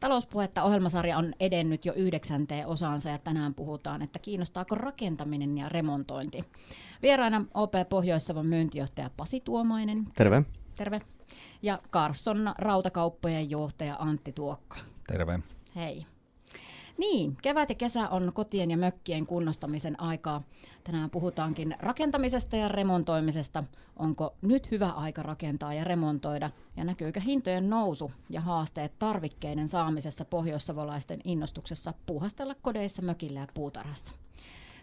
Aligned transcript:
Talouspuhetta 0.00 0.62
ohjelmasarja 0.62 1.18
on 1.18 1.32
edennyt 1.40 1.84
jo 1.84 1.92
yhdeksänteen 1.92 2.66
osaansa 2.66 3.08
ja 3.08 3.18
tänään 3.18 3.54
puhutaan, 3.54 4.02
että 4.02 4.18
kiinnostaako 4.18 4.74
rakentaminen 4.74 5.58
ja 5.58 5.68
remontointi. 5.68 6.44
Vieraana 7.02 7.44
OP 7.54 7.72
Pohjois-Savon 7.88 8.46
myyntijohtaja 8.46 9.10
Pasi 9.16 9.40
Tuomainen. 9.40 10.06
Terve. 10.14 10.42
Terve. 10.76 11.00
Ja 11.62 11.78
Karsson 11.90 12.54
rautakauppojen 12.58 13.50
johtaja 13.50 13.96
Antti 13.98 14.32
Tuokko. 14.32 14.76
Terve. 15.06 15.40
Hei. 15.76 16.06
Niin, 16.98 17.36
kevät 17.42 17.68
ja 17.68 17.74
kesä 17.74 18.08
on 18.08 18.32
kotien 18.34 18.70
ja 18.70 18.76
mökkien 18.76 19.26
kunnostamisen 19.26 20.00
aikaa. 20.00 20.42
Tänään 20.88 21.10
puhutaankin 21.10 21.76
rakentamisesta 21.78 22.56
ja 22.56 22.68
remontoimisesta. 22.68 23.64
Onko 23.96 24.34
nyt 24.42 24.70
hyvä 24.70 24.90
aika 24.90 25.22
rakentaa 25.22 25.74
ja 25.74 25.84
remontoida? 25.84 26.50
Ja 26.76 26.84
näkyykö 26.84 27.20
hintojen 27.20 27.70
nousu 27.70 28.10
ja 28.30 28.40
haasteet 28.40 28.98
tarvikkeiden 28.98 29.68
saamisessa 29.68 30.24
pohjoissavolaisten 30.24 31.20
innostuksessa 31.24 31.94
puuhastella 32.06 32.54
kodeissa, 32.62 33.02
mökillä 33.02 33.40
ja 33.40 33.46
puutarhassa? 33.54 34.14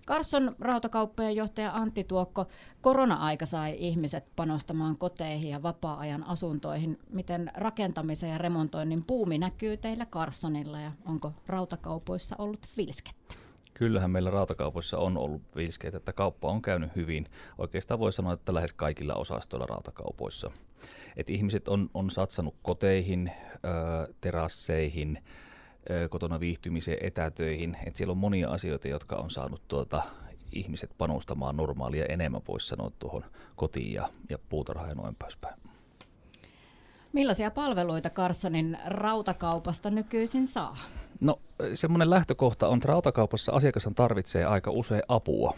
Karsson 0.06 0.52
rautakauppojen 0.60 1.36
johtaja 1.36 1.72
Antti 1.74 2.04
Tuokko, 2.04 2.46
korona-aika 2.82 3.46
sai 3.46 3.76
ihmiset 3.80 4.26
panostamaan 4.36 4.98
koteihin 4.98 5.50
ja 5.50 5.64
vapaa-ajan 5.64 6.24
asuntoihin. 6.24 7.00
Miten 7.10 7.52
rakentamisen 7.54 8.30
ja 8.30 8.38
remontoinnin 8.38 9.04
puumi 9.04 9.38
näkyy 9.38 9.78
teillä 9.78 10.06
Karssonilla 10.06 10.80
ja 10.80 10.92
onko 11.06 11.34
rautakaupoissa 11.48 12.36
ollut 12.40 12.68
vilskettä? 12.78 13.45
Kyllähän 13.78 14.12
meillä 14.12 14.30
rautakaupoissa 14.30 14.98
on 14.98 15.18
ollut 15.18 15.42
vilskeitä, 15.56 15.98
että 15.98 16.14
kauppa 16.14 16.52
on 16.52 16.62
käynyt 16.62 16.96
hyvin. 16.96 17.26
Oikeastaan 17.58 18.00
voi 18.00 18.14
sanoa, 18.14 18.34
että 18.34 18.54
lähes 18.54 18.74
kaikilla 18.74 19.14
osastoilla 19.14 19.66
rautakaupoissa. 19.66 20.52
Et 21.18 21.30
ihmiset 21.30 21.68
on, 21.68 21.90
on 21.94 22.10
satsannut 22.10 22.56
koteihin, 22.62 23.32
ö, 23.54 24.14
terasseihin, 24.22 25.24
kotona 26.10 26.40
viihtymiseen, 26.40 26.98
etätöihin. 27.02 27.78
Et 27.86 27.96
siellä 27.96 28.12
on 28.12 28.18
monia 28.18 28.50
asioita, 28.50 28.88
jotka 28.88 29.16
on 29.16 29.30
saanut 29.30 29.62
tuota, 29.68 30.04
ihmiset 30.52 30.92
panostamaan 30.98 31.58
normaalia 31.58 32.06
enemmän, 32.06 32.42
voisi 32.48 32.68
sanoa, 32.68 32.92
tuohon 33.00 33.26
kotiin 33.56 33.94
ja, 33.94 34.10
ja 34.30 34.38
puutarhaan 34.50 34.90
ja 34.90 34.96
noin 34.96 35.16
poispäin. 35.16 35.56
Millaisia 37.14 37.52
palveluita 37.52 38.10
Karsonin 38.10 38.78
rautakaupasta 38.86 39.90
nykyisin 39.90 40.48
saa? 40.48 40.78
No 41.24 41.40
semmoinen 41.74 42.10
lähtökohta 42.10 42.68
on, 42.68 42.78
että 42.78 42.88
rautakaupassa 42.88 43.52
asiakas 43.52 43.88
tarvitsee 43.96 44.46
aika 44.46 44.72
usein 44.72 45.02
apua. 45.08 45.54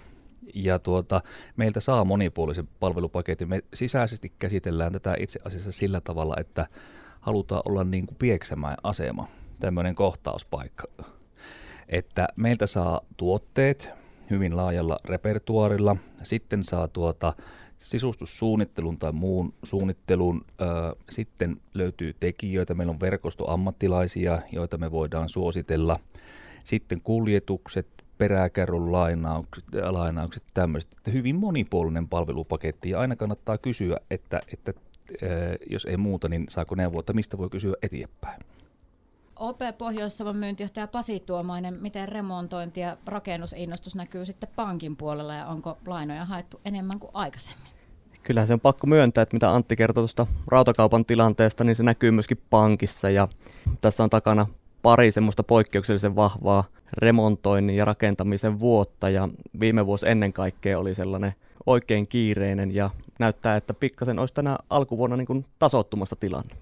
Ja 0.53 0.79
tuota, 0.79 1.21
meiltä 1.55 1.79
saa 1.79 2.05
monipuolisen 2.05 2.67
palvelupaketin. 2.79 3.49
Me 3.49 3.61
sisäisesti 3.73 4.33
käsitellään 4.39 4.93
tätä 4.93 5.15
itse 5.19 5.39
asiassa 5.45 5.71
sillä 5.71 6.01
tavalla, 6.01 6.35
että 6.39 6.67
halutaan 7.21 7.61
olla 7.65 7.83
niin 7.83 8.07
kuin 8.07 8.17
pieksämään 8.17 8.77
asema 8.83 9.27
tämmöinen 9.59 9.95
kohtauspaikka, 9.95 10.83
että 11.89 12.27
meiltä 12.35 12.67
saa 12.67 13.01
tuotteet 13.17 13.89
hyvin 14.29 14.57
laajalla 14.57 14.99
repertuarilla, 15.05 15.95
sitten 16.23 16.63
saa 16.63 16.87
tuota 16.87 17.33
sisustussuunnittelun 17.79 18.97
tai 18.97 19.11
muun 19.11 19.53
suunnittelun, 19.63 20.45
sitten 21.09 21.61
löytyy 21.73 22.15
tekijöitä, 22.19 22.73
meillä 22.73 22.91
on 22.91 22.99
verkosto 22.99 23.51
ammattilaisia, 23.51 24.41
joita 24.51 24.77
me 24.77 24.91
voidaan 24.91 25.29
suositella, 25.29 25.99
sitten 26.63 27.01
kuljetukset, 27.01 27.87
peräkärrun 28.17 28.91
lainaukset, 28.91 29.65
lainaukset 29.89 30.43
tämmöiset, 30.53 30.91
hyvin 31.13 31.35
monipuolinen 31.35 32.07
palvelupaketti. 32.07 32.89
Ja 32.89 32.99
aina 32.99 33.15
kannattaa 33.15 33.57
kysyä, 33.57 33.97
että, 34.11 34.39
että 34.53 34.73
jos 35.69 35.85
ei 35.85 35.97
muuta, 35.97 36.29
niin 36.29 36.45
saako 36.49 36.75
neuvoa, 36.75 36.99
että 36.99 37.13
mistä 37.13 37.37
voi 37.37 37.49
kysyä 37.49 37.73
eteenpäin. 37.81 38.41
OP 39.39 39.59
Pohjois-Savon 39.77 40.35
myyntijohtaja 40.35 40.87
Pasi 40.87 41.19
Tuomainen, 41.19 41.73
miten 41.73 42.09
remontointi 42.09 42.79
ja 42.79 42.97
rakennusinnostus 43.05 43.95
näkyy 43.95 44.25
sitten 44.25 44.49
pankin 44.55 44.97
puolella 44.97 45.33
ja 45.33 45.47
onko 45.47 45.77
lainoja 45.85 46.25
haettu 46.25 46.61
enemmän 46.65 46.99
kuin 46.99 47.11
aikaisemmin? 47.13 47.67
Kyllähän 48.23 48.47
se 48.47 48.53
on 48.53 48.59
pakko 48.59 48.87
myöntää, 48.87 49.21
että 49.21 49.35
mitä 49.35 49.53
Antti 49.53 49.75
kertoi 49.75 50.01
tuosta 50.01 50.27
rautakaupan 50.47 51.05
tilanteesta, 51.05 51.63
niin 51.63 51.75
se 51.75 51.83
näkyy 51.83 52.11
myöskin 52.11 52.41
pankissa 52.49 53.09
ja 53.09 53.27
tässä 53.81 54.03
on 54.03 54.09
takana 54.09 54.47
pari 54.81 55.11
semmoista 55.11 55.43
poikkeuksellisen 55.43 56.15
vahvaa 56.15 56.63
remontoinnin 56.97 57.75
ja 57.75 57.85
rakentamisen 57.85 58.59
vuotta 58.59 59.09
ja 59.09 59.29
viime 59.59 59.85
vuosi 59.85 60.09
ennen 60.09 60.33
kaikkea 60.33 60.79
oli 60.79 60.95
sellainen 60.95 61.33
oikein 61.65 62.07
kiireinen 62.07 62.75
ja 62.75 62.89
näyttää, 63.19 63.55
että 63.55 63.73
pikkasen 63.73 64.19
olisi 64.19 64.33
tänä 64.33 64.57
alkuvuonna 64.69 65.17
niin 65.17 65.27
kuin 65.27 65.45
tasottumassa 65.59 66.15
tilanne. 66.15 66.55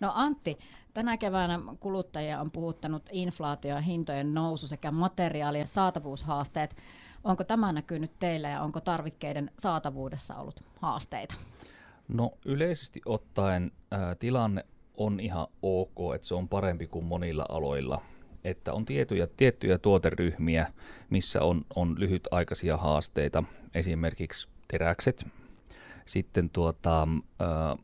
No 0.00 0.12
Antti, 0.14 0.58
Tänä 0.94 1.16
keväänä 1.16 1.60
kuluttajia 1.80 2.40
on 2.40 2.50
puhuttanut 2.50 3.02
inflaatio 3.12 3.80
hintojen 3.80 4.34
nousu 4.34 4.66
sekä 4.66 4.90
materiaalien 4.90 5.66
saatavuushaasteet. 5.66 6.76
Onko 7.24 7.44
tämä 7.44 7.72
näkynyt 7.72 8.12
teillä 8.20 8.48
ja 8.48 8.62
onko 8.62 8.80
tarvikkeiden 8.80 9.50
saatavuudessa 9.58 10.34
ollut 10.36 10.60
haasteita? 10.80 11.34
No 12.08 12.32
yleisesti 12.44 13.00
ottaen 13.06 13.72
ää, 13.90 14.14
tilanne 14.14 14.64
on 14.96 15.20
ihan 15.20 15.46
ok, 15.62 16.14
että 16.14 16.26
se 16.26 16.34
on 16.34 16.48
parempi 16.48 16.86
kuin 16.86 17.04
monilla 17.04 17.46
aloilla. 17.48 18.02
Että 18.44 18.72
on 18.72 18.84
tiettyjä, 18.84 19.26
tiettyjä 19.36 19.78
tuoteryhmiä, 19.78 20.66
missä 21.10 21.42
on, 21.42 21.64
on 21.76 21.94
lyhytaikaisia 21.98 22.76
haasteita, 22.76 23.42
esimerkiksi 23.74 24.48
teräkset, 24.68 25.26
sitten 26.06 26.50
tuota, 26.50 27.08
ää, 27.40 27.76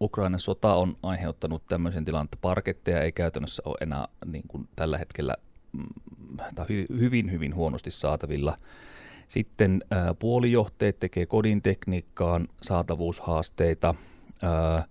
Ukrainan 0.00 0.40
sota 0.40 0.74
on 0.74 0.96
aiheuttanut 1.02 1.66
tämmöisen 1.66 2.04
tilanteen, 2.04 2.26
että 2.26 2.38
parketteja 2.40 3.02
ei 3.02 3.12
käytännössä 3.12 3.62
ole 3.64 3.76
enää 3.80 4.08
niin 4.26 4.44
kuin 4.48 4.68
tällä 4.76 4.98
hetkellä 4.98 5.34
mm, 5.72 6.36
tai 6.54 6.66
hyvin, 6.88 7.32
hyvin 7.32 7.54
huonosti 7.54 7.90
saatavilla. 7.90 8.58
Sitten 9.28 9.84
ää, 9.90 10.14
puolijohteet 10.14 10.98
tekee 10.98 11.26
kodin 11.26 11.62
tekniikkaan 11.62 12.48
saatavuushaasteita. 12.62 13.94
Ää, 14.42 14.84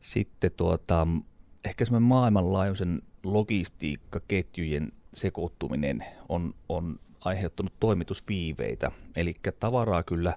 sitten 0.00 0.50
tuota, 0.56 1.06
ehkä 1.64 1.84
semmoinen 1.84 2.08
maailmanlaajuisen 2.08 3.02
logistiikkaketjujen 3.24 4.92
sekoittuminen 5.14 6.04
on, 6.28 6.54
on 6.68 6.98
aiheuttanut 7.20 7.72
toimitusviiveitä. 7.80 8.90
Eli 9.16 9.34
tavaraa 9.60 10.02
kyllä 10.02 10.34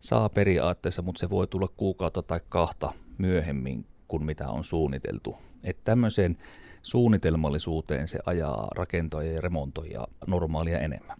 saa 0.00 0.28
periaatteessa, 0.28 1.02
mutta 1.02 1.20
se 1.20 1.30
voi 1.30 1.46
tulla 1.46 1.68
kuukautta 1.76 2.22
tai 2.22 2.40
kahta 2.48 2.92
myöhemmin 3.18 3.86
kuin 4.08 4.24
mitä 4.24 4.48
on 4.48 4.64
suunniteltu. 4.64 5.36
Että 5.64 5.82
tämmöiseen 5.84 6.36
suunnitelmallisuuteen 6.82 8.08
se 8.08 8.18
ajaa 8.26 8.68
rakentajia 8.76 9.32
ja 9.32 9.40
remontoja 9.40 10.08
normaalia 10.26 10.78
enemmän. 10.78 11.16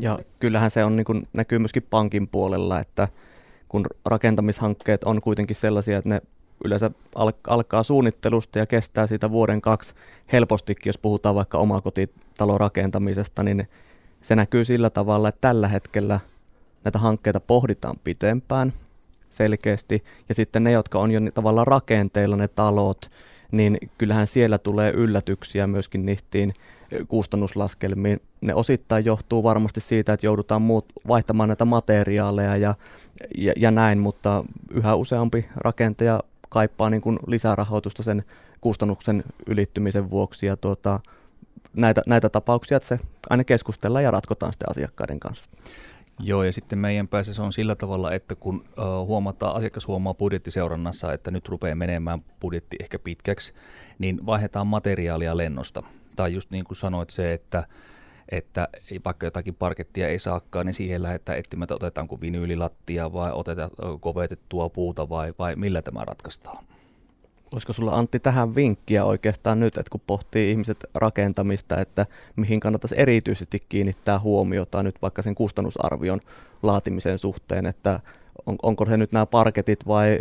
Ja 0.00 0.18
kyllähän 0.40 0.70
se 0.70 0.84
on, 0.84 0.96
niin 0.96 1.04
kuin, 1.04 1.28
näkyy 1.32 1.58
myöskin 1.58 1.86
pankin 1.90 2.28
puolella, 2.28 2.80
että 2.80 3.08
kun 3.68 3.86
rakentamishankkeet 4.04 5.04
on 5.04 5.20
kuitenkin 5.20 5.56
sellaisia, 5.56 5.98
että 5.98 6.08
ne 6.08 6.22
yleensä 6.64 6.90
al- 7.14 7.32
alkaa 7.46 7.82
suunnittelusta 7.82 8.58
ja 8.58 8.66
kestää 8.66 9.06
siitä 9.06 9.30
vuoden 9.30 9.60
kaksi 9.60 9.94
helpostikin, 10.32 10.88
jos 10.88 10.98
puhutaan 10.98 11.34
vaikka 11.34 11.58
omakotitalon 11.58 12.60
rakentamisesta, 12.60 13.42
niin 13.42 13.68
se 14.20 14.36
näkyy 14.36 14.64
sillä 14.64 14.90
tavalla, 14.90 15.28
että 15.28 15.40
tällä 15.40 15.68
hetkellä 15.68 16.20
näitä 16.84 16.98
hankkeita 16.98 17.40
pohditaan 17.40 17.96
pitempään 18.04 18.72
selkeästi. 19.34 20.04
Ja 20.28 20.34
sitten 20.34 20.64
ne, 20.64 20.70
jotka 20.70 20.98
on 20.98 21.10
jo 21.10 21.20
tavallaan 21.34 21.66
rakenteilla 21.66 22.36
ne 22.36 22.48
talot, 22.48 23.10
niin 23.52 23.78
kyllähän 23.98 24.26
siellä 24.26 24.58
tulee 24.58 24.90
yllätyksiä 24.90 25.66
myöskin 25.66 26.06
niihin 26.06 26.54
kustannuslaskelmiin. 27.08 28.20
Ne 28.40 28.54
osittain 28.54 29.04
johtuu 29.04 29.42
varmasti 29.42 29.80
siitä, 29.80 30.12
että 30.12 30.26
joudutaan 30.26 30.62
muut 30.62 30.86
vaihtamaan 31.08 31.48
näitä 31.48 31.64
materiaaleja 31.64 32.56
ja, 32.56 32.74
ja, 33.38 33.52
ja 33.56 33.70
näin, 33.70 33.98
mutta 33.98 34.44
yhä 34.70 34.94
useampi 34.94 35.46
rakentaja 35.56 36.20
kaipaa 36.48 36.90
niin 36.90 37.02
kuin 37.02 37.18
lisärahoitusta 37.26 38.02
sen 38.02 38.24
kustannuksen 38.60 39.24
ylittymisen 39.46 40.10
vuoksi 40.10 40.46
ja 40.46 40.56
tuota, 40.56 41.00
näitä, 41.76 42.02
näitä 42.06 42.28
tapauksia, 42.28 42.76
että 42.76 42.88
se 42.88 43.00
aina 43.30 43.44
keskustellaan 43.44 44.04
ja 44.04 44.10
ratkotaan 44.10 44.52
sitten 44.52 44.70
asiakkaiden 44.70 45.20
kanssa. 45.20 45.50
Joo, 46.18 46.42
ja 46.42 46.52
sitten 46.52 46.78
meidän 46.78 47.08
päässä 47.08 47.34
se 47.34 47.42
on 47.42 47.52
sillä 47.52 47.74
tavalla, 47.74 48.12
että 48.12 48.34
kun 48.34 48.64
huomataan, 49.06 49.56
asiakas 49.56 49.86
huomaa 49.86 50.14
budjettiseurannassa, 50.14 51.12
että 51.12 51.30
nyt 51.30 51.48
rupeaa 51.48 51.74
menemään 51.74 52.24
budjetti 52.40 52.76
ehkä 52.80 52.98
pitkäksi, 52.98 53.52
niin 53.98 54.26
vaihdetaan 54.26 54.66
materiaalia 54.66 55.36
lennosta. 55.36 55.82
Tai 56.16 56.34
just 56.34 56.50
niin 56.50 56.64
kuin 56.64 56.76
sanoit 56.76 57.10
se, 57.10 57.32
että 57.32 57.66
että 58.28 58.68
vaikka 59.04 59.26
jotakin 59.26 59.54
parkettia 59.54 60.08
ei 60.08 60.18
saakaan, 60.18 60.66
niin 60.66 60.74
siihen 60.74 61.02
lähdetään 61.02 61.38
etsimään, 61.38 61.64
että 61.64 61.74
otetaanko 61.74 62.20
vinyylilattia 62.20 63.12
vai 63.12 63.32
otetaan 63.32 63.70
kovetettua 64.00 64.68
puuta 64.68 65.08
vai, 65.08 65.34
vai 65.38 65.56
millä 65.56 65.82
tämä 65.82 66.04
ratkaistaan. 66.04 66.64
Olisiko 67.54 67.72
sulla 67.72 67.98
Antti 67.98 68.20
tähän 68.20 68.54
vinkkiä 68.54 69.04
oikeastaan 69.04 69.60
nyt, 69.60 69.78
että 69.78 69.90
kun 69.90 70.00
pohtii 70.06 70.50
ihmiset 70.50 70.84
rakentamista, 70.94 71.80
että 71.80 72.06
mihin 72.36 72.60
kannattaisi 72.60 72.94
erityisesti 72.98 73.58
kiinnittää 73.68 74.18
huomiota 74.18 74.82
nyt 74.82 75.02
vaikka 75.02 75.22
sen 75.22 75.34
kustannusarvion 75.34 76.20
laatimisen 76.62 77.18
suhteen, 77.18 77.66
että 77.66 78.00
on, 78.46 78.56
onko 78.62 78.86
se 78.86 78.96
nyt 78.96 79.12
nämä 79.12 79.26
parketit 79.26 79.86
vai 79.86 80.18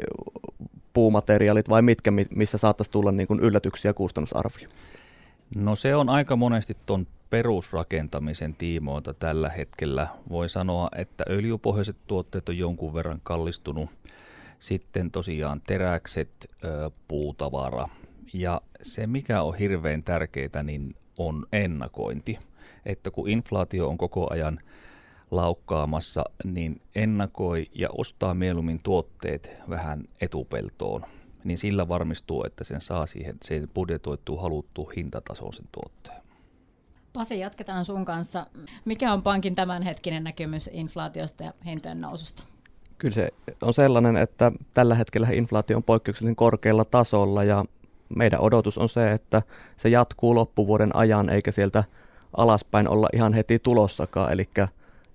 puumateriaalit 0.94 1.70
vai 1.70 1.82
mitkä, 1.82 2.12
missä 2.36 2.58
saattaisi 2.58 2.92
tulla 2.92 3.12
niin 3.12 3.28
kuin 3.28 3.40
yllätyksiä 3.40 3.94
kustannusarvio? 3.94 4.70
No 5.56 5.76
se 5.76 5.96
on 5.96 6.10
aika 6.10 6.36
monesti 6.36 6.78
tuon 6.86 7.08
perusrakentamisen 7.30 8.56
tiimoilta 8.56 9.14
tällä 9.14 9.50
hetkellä. 9.50 10.08
Voi 10.30 10.50
sanoa, 10.50 10.90
että 10.96 11.24
öljypohjaiset 11.30 11.98
tuotteet 12.08 12.50
on 12.50 12.58
jonkun 12.58 12.94
verran 12.94 13.22
kallistunut. 13.24 13.90
Sitten 14.64 15.12
tosiaan 15.12 15.62
teräkset, 15.68 16.50
puutavara. 17.08 17.90
Ja 18.34 18.62
se, 18.82 19.08
mikä 19.08 19.42
on 19.42 19.56
hirveän 19.56 20.04
tärkeää, 20.04 20.64
niin 20.64 20.96
on 21.18 21.46
ennakointi. 21.52 22.40
Että 22.86 23.12
kun 23.12 23.30
inflaatio 23.30 23.88
on 23.88 23.98
koko 23.98 24.34
ajan 24.34 24.60
laukkaamassa, 25.32 26.24
niin 26.44 26.82
ennakoi 26.96 27.70
ja 27.76 27.90
ostaa 27.98 28.34
mieluummin 28.34 28.80
tuotteet 28.84 29.50
vähän 29.70 30.04
etupeltoon. 30.22 31.06
Niin 31.44 31.58
sillä 31.58 31.88
varmistuu, 31.88 32.44
että 32.44 32.64
sen 32.64 32.82
saa 32.82 33.06
siihen, 33.06 33.38
sen 33.42 33.68
budjetoituu 33.74 34.38
haluttu 34.38 34.92
hintatasoon 34.96 35.54
sen 35.54 35.68
tuotteen. 35.72 36.22
Pasi, 37.14 37.40
jatketaan 37.40 37.86
sun 37.86 38.06
kanssa. 38.06 38.48
Mikä 38.86 39.14
on 39.14 39.24
pankin 39.24 39.56
tämänhetkinen 39.56 40.24
näkemys 40.24 40.70
inflaatiosta 40.74 41.44
ja 41.44 41.54
hintojen 41.66 42.02
noususta? 42.02 42.53
Kyllä 42.98 43.14
se 43.14 43.30
on 43.62 43.74
sellainen, 43.74 44.18
että 44.18 44.52
tällä 44.74 44.96
hetkellä 44.96 45.28
inflaatio 45.32 45.78
on 45.78 45.84
poikkeuksellisen 45.84 46.36
korkealla 46.36 46.86
tasolla 46.86 47.44
ja 47.44 47.66
meidän 48.16 48.42
odotus 48.42 48.78
on 48.78 48.90
se, 48.90 49.12
että 49.12 49.42
se 49.78 49.90
jatkuu 49.90 50.36
loppuvuoden 50.36 50.96
ajan 50.96 51.30
eikä 51.30 51.52
sieltä 51.52 51.84
alaspäin 52.38 52.88
olla 52.88 53.08
ihan 53.14 53.34
heti 53.34 53.60
tulossakaan. 53.60 54.32
Eli 54.32 54.50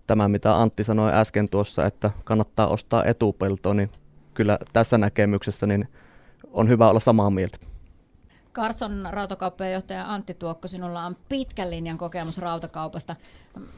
tämä, 0.07 0.29
mitä 0.29 0.61
Antti 0.61 0.85
sanoi 0.85 1.13
äsken 1.13 1.49
tuossa, 1.49 1.87
että 1.87 2.11
kannattaa 2.25 2.67
ostaa 2.67 3.05
etupelto, 3.05 3.75
niin 3.75 3.91
kyllä 4.35 4.59
tässä 4.73 4.99
näkemyksessä 4.99 5.67
niin 5.67 5.89
on 6.53 6.69
hyvä 6.69 6.89
olla 6.89 7.01
samaa 7.01 7.31
mieltä. 7.31 7.59
Karson 8.53 9.09
rautakauppajohtaja 9.11 10.12
Antti 10.12 10.35
Tuokko, 10.35 10.69
sinulla 10.69 11.06
on 11.06 11.17
pitkän 11.29 11.71
linjan 11.71 11.99
kokemus 11.99 12.39
rautakaupasta. 12.39 13.17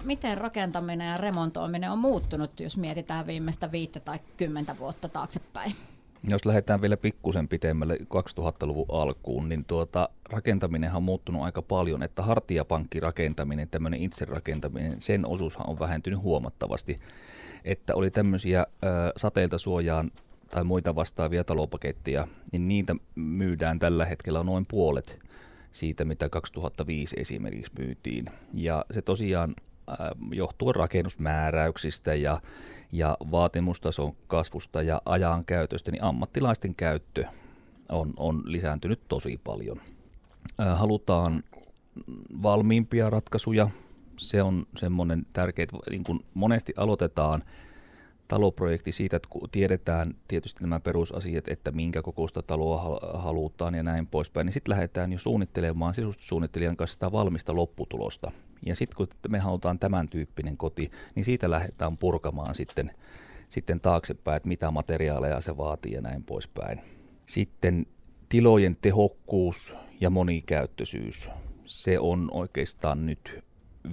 Miten 0.04 0.38
rakentaminen 0.38 1.08
ja 1.08 1.16
remontoiminen 1.16 1.90
on 1.90 1.98
muuttunut, 1.98 2.60
jos 2.60 2.76
mietitään 2.76 3.26
viimeistä 3.26 3.72
viittä 3.72 4.00
tai 4.00 4.18
kymmentä 4.36 4.78
vuotta 4.78 5.08
taaksepäin? 5.08 5.76
Jos 6.28 6.46
lähdetään 6.46 6.80
vielä 6.80 6.96
pikkusen 6.96 7.48
pitemmälle 7.48 7.96
2000-luvun 7.96 8.86
alkuun, 8.88 9.48
niin 9.48 9.64
tuota, 9.64 10.08
rakentaminen 10.30 10.94
on 10.94 11.02
muuttunut 11.02 11.42
aika 11.42 11.62
paljon, 11.62 12.02
että 12.02 12.22
hartiapankkirakentaminen, 12.22 13.68
tämmöinen 13.68 14.00
itse 14.00 14.24
rakentaminen, 14.24 15.00
sen 15.00 15.26
osuushan 15.26 15.68
on 15.68 15.78
vähentynyt 15.78 16.22
huomattavasti. 16.22 17.00
Että 17.64 17.94
oli 17.94 18.10
tämmöisiä 18.10 18.60
ö, 18.60 18.86
sateilta 19.16 19.58
suojaan 19.58 20.10
tai 20.50 20.64
muita 20.64 20.94
vastaavia 20.94 21.44
talopaketteja, 21.44 22.28
niin 22.52 22.68
niitä 22.68 22.96
myydään 23.14 23.78
tällä 23.78 24.06
hetkellä 24.06 24.44
noin 24.44 24.64
puolet 24.70 25.20
siitä, 25.72 26.04
mitä 26.04 26.28
2005 26.28 27.16
esimerkiksi 27.18 27.72
myytiin. 27.78 28.26
Ja 28.54 28.84
se 28.90 29.02
tosiaan 29.02 29.54
äh, 29.88 29.96
johtuu 30.32 30.72
rakennusmääräyksistä 30.72 32.14
ja, 32.14 32.40
ja 32.92 33.16
vaatimustason 33.30 34.16
kasvusta 34.26 34.82
ja 34.82 35.02
ajan 35.04 35.44
käytöstä, 35.44 35.90
niin 35.90 36.02
ammattilaisten 36.02 36.74
käyttö 36.74 37.24
on, 37.88 38.14
on 38.16 38.42
lisääntynyt 38.44 39.00
tosi 39.08 39.40
paljon. 39.44 39.80
Äh, 40.60 40.78
halutaan 40.78 41.44
valmiimpia 42.42 43.10
ratkaisuja. 43.10 43.68
Se 44.16 44.42
on 44.42 44.66
semmoinen 44.76 45.26
tärkeä, 45.32 45.66
niin 45.90 46.04
kun 46.04 46.24
monesti 46.34 46.72
aloitetaan– 46.76 47.42
taloprojekti 48.30 48.92
siitä, 48.92 49.16
että 49.16 49.28
tiedetään 49.52 50.14
tietysti 50.28 50.60
nämä 50.60 50.80
perusasiat, 50.80 51.48
että 51.48 51.70
minkä 51.70 52.02
kokoista 52.02 52.42
taloa 52.42 53.00
halutaan 53.14 53.74
ja 53.74 53.82
näin 53.82 54.06
poispäin, 54.06 54.44
niin 54.44 54.52
sitten 54.52 54.72
lähdetään 54.72 55.12
jo 55.12 55.18
suunnittelemaan 55.18 55.94
sisustussuunnittelijan 55.94 56.76
kanssa 56.76 56.94
sitä 56.94 57.12
valmista 57.12 57.54
lopputulosta. 57.54 58.32
Ja 58.66 58.76
sitten 58.76 58.96
kun 58.96 59.08
me 59.28 59.38
halutaan 59.38 59.78
tämän 59.78 60.08
tyyppinen 60.08 60.56
koti, 60.56 60.90
niin 61.14 61.24
siitä 61.24 61.50
lähdetään 61.50 61.96
purkamaan 61.98 62.54
sitten, 62.54 62.90
sitten 63.48 63.80
taaksepäin, 63.80 64.36
että 64.36 64.48
mitä 64.48 64.70
materiaaleja 64.70 65.40
se 65.40 65.56
vaatii 65.56 65.92
ja 65.92 66.00
näin 66.00 66.22
poispäin. 66.22 66.80
Sitten 67.26 67.86
tilojen 68.28 68.76
tehokkuus 68.80 69.74
ja 70.00 70.10
monikäyttöisyys, 70.10 71.28
se 71.64 71.98
on 71.98 72.28
oikeastaan 72.32 73.06
nyt 73.06 73.44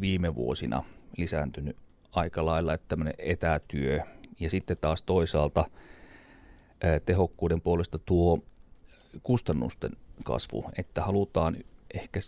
viime 0.01 0.35
vuosina 0.35 0.83
lisääntynyt 1.17 1.77
aika 2.11 2.45
lailla, 2.45 2.73
että 2.73 2.87
tämmöinen 2.87 3.13
etätyö 3.17 3.99
ja 4.39 4.49
sitten 4.49 4.77
taas 4.81 5.03
toisaalta 5.03 5.65
tehokkuuden 7.05 7.61
puolesta 7.61 7.97
tuo 7.97 8.39
kustannusten 9.23 9.91
kasvu, 10.23 10.65
että 10.77 11.01
halutaan 11.01 11.57
ehkä 11.93 12.19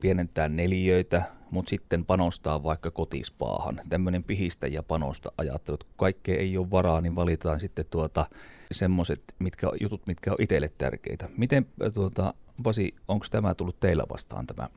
pienentää 0.00 0.48
neliöitä, 0.48 1.22
mutta 1.50 1.70
sitten 1.70 2.04
panostaa 2.04 2.62
vaikka 2.62 2.90
kotispaahan. 2.90 3.80
Tämmöinen 3.88 4.24
pihistä 4.24 4.66
ja 4.66 4.82
panosta 4.82 5.32
ajattelut. 5.38 5.84
Kun 5.84 5.94
kaikkea 5.96 6.38
ei 6.38 6.58
ole 6.58 6.70
varaa, 6.70 7.00
niin 7.00 7.16
valitaan 7.16 7.60
sitten 7.60 7.84
tuota, 7.90 8.26
semmoiset 8.72 9.22
mitkä, 9.38 9.66
jutut, 9.80 10.06
mitkä 10.06 10.30
on 10.30 10.36
itselle 10.40 10.72
tärkeitä. 10.78 11.28
Miten, 11.36 11.66
tuota, 11.94 12.34
Pasi, 12.62 12.94
onko 13.08 13.26
tämä 13.30 13.54
tullut 13.54 13.80
teillä 13.80 14.04
vastaan 14.08 14.46
tämä 14.46 14.68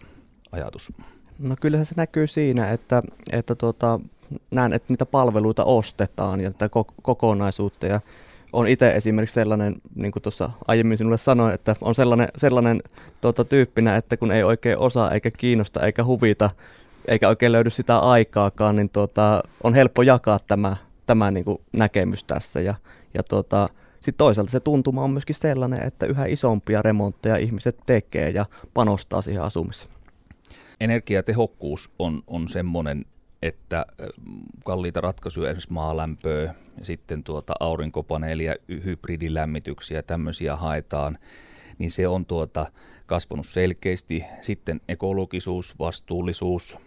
ajatus? 0.51 0.93
No 1.39 1.55
kyllähän 1.61 1.85
se 1.85 1.93
näkyy 1.97 2.27
siinä, 2.27 2.71
että, 2.71 3.03
että 3.31 3.55
tuota, 3.55 3.99
näen, 4.51 4.73
että 4.73 4.93
niitä 4.93 5.05
palveluita 5.05 5.63
ostetaan 5.63 6.41
ja 6.41 6.51
tätä 6.51 6.69
kokonaisuutta. 7.01 7.87
Ja 7.87 7.99
on 8.53 8.67
itse 8.67 8.91
esimerkiksi 8.91 9.33
sellainen, 9.33 9.75
niin 9.95 10.11
kuin 10.11 10.23
tuossa 10.23 10.49
aiemmin 10.67 10.97
sinulle 10.97 11.17
sanoin, 11.17 11.53
että 11.53 11.75
on 11.81 11.95
sellainen, 11.95 12.27
sellainen 12.37 12.83
tuota, 13.21 13.45
tyyppinä, 13.45 13.95
että 13.95 14.17
kun 14.17 14.31
ei 14.31 14.43
oikein 14.43 14.79
osaa 14.79 15.11
eikä 15.11 15.31
kiinnosta 15.31 15.85
eikä 15.85 16.03
huvita, 16.03 16.49
eikä 17.07 17.29
oikein 17.29 17.51
löydy 17.51 17.69
sitä 17.69 17.99
aikaakaan, 17.99 18.75
niin 18.75 18.89
tuota, 18.89 19.43
on 19.63 19.73
helppo 19.73 20.01
jakaa 20.01 20.39
tämä, 20.47 20.75
tämä 21.05 21.31
niin 21.31 21.45
kuin 21.45 21.61
näkemys 21.71 22.23
tässä. 22.23 22.61
Ja, 22.61 22.75
ja 23.13 23.23
tuota, 23.23 23.69
sitten 23.95 24.17
toisaalta 24.17 24.51
se 24.51 24.59
tuntuma 24.59 25.03
on 25.03 25.11
myöskin 25.11 25.35
sellainen, 25.35 25.83
että 25.83 26.05
yhä 26.05 26.25
isompia 26.25 26.81
remontteja 26.81 27.37
ihmiset 27.37 27.77
tekee 27.85 28.29
ja 28.29 28.45
panostaa 28.73 29.21
siihen 29.21 29.43
asumiseen. 29.43 29.91
Energiatehokkuus 30.79 31.91
on, 31.99 32.23
on 32.27 32.49
semmoinen 32.49 33.05
että 33.41 33.85
kalliita 34.65 35.01
ratkaisuja, 35.01 35.49
esimerkiksi 35.49 35.73
maalämpöä, 35.73 36.55
sitten 36.81 37.23
tuota 37.23 37.53
aurinkopaneelia, 37.59 38.55
hybridilämmityksiä, 38.83 40.03
tämmöisiä 40.03 40.55
haetaan, 40.55 41.17
niin 41.77 41.91
se 41.91 42.07
on 42.07 42.25
tuota 42.25 42.71
kasvanut 43.05 43.47
selkeästi. 43.47 44.23
Sitten 44.41 44.81
ekologisuus, 44.87 45.79
vastuullisuus, 45.79 46.77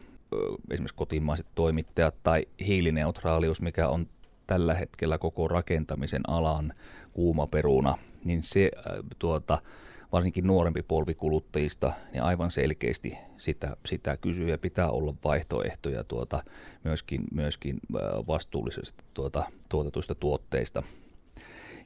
esimerkiksi 0.70 0.96
kotimaiset 0.96 1.46
toimittajat 1.54 2.14
tai 2.22 2.46
hiilineutraalius, 2.66 3.60
mikä 3.60 3.88
on 3.88 4.06
tällä 4.46 4.74
hetkellä 4.74 5.18
koko 5.18 5.48
rakentamisen 5.48 6.22
alan 6.28 6.72
kuuma 7.12 7.46
peruna, 7.46 7.98
niin 8.24 8.42
se 8.42 8.70
tuota, 9.18 9.58
varsinkin 10.12 10.46
nuorempi 10.46 10.82
polvi 10.82 11.14
kuluttajista, 11.14 11.92
niin 12.12 12.22
aivan 12.22 12.50
selkeästi 12.50 13.18
sitä, 13.36 13.76
sitä 13.86 14.16
kysyy 14.16 14.48
ja 14.48 14.58
pitää 14.58 14.90
olla 14.90 15.14
vaihtoehtoja 15.24 16.04
tuota, 16.04 16.42
myöskin, 16.84 17.24
myöskin 17.34 17.80
vastuullisesti 18.26 19.04
tuota, 19.14 19.44
tuotetuista 19.68 20.14
tuotteista. 20.14 20.82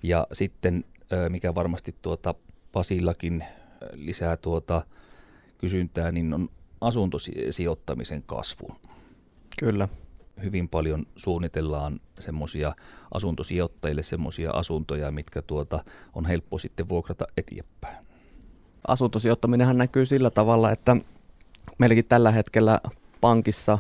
Ja 0.03 0.27
sitten, 0.33 0.85
mikä 1.29 1.55
varmasti 1.55 1.95
tuota 2.03 2.35
Pasillakin 2.73 3.45
lisää 3.93 4.37
tuota 4.37 4.83
kysyntää, 5.59 6.13
niin 6.13 6.35
on 6.35 6.49
asuntosijoittamisen 6.81 8.23
kasvu. 8.23 8.69
Kyllä. 9.59 9.89
Hyvin 10.43 10.69
paljon 10.69 11.07
suunnitellaan 11.17 12.01
semmoisia 12.19 12.73
asuntosijoittajille 13.15 14.03
semmoisia 14.03 14.51
asuntoja, 14.51 15.11
mitkä 15.11 15.43
tuota 15.43 15.85
on 16.15 16.27
helppo 16.27 16.59
sitten 16.59 16.89
vuokrata 16.89 17.27
eteenpäin 17.37 18.06
asuntosijoittaminenhan 18.89 19.79
näkyy 19.79 20.07
sillä 20.07 20.31
tavalla, 20.31 20.71
että 20.71 20.97
meilläkin 21.79 22.05
tällä 22.09 22.31
hetkellä 22.31 22.81
pankissa 23.21 23.79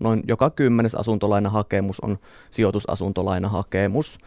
noin 0.00 0.22
joka 0.28 0.50
kymmenes 0.50 0.94
asuntolainahakemus 0.94 2.00
on 2.00 2.18
sijoitusasuntolainahakemus. 2.50 4.18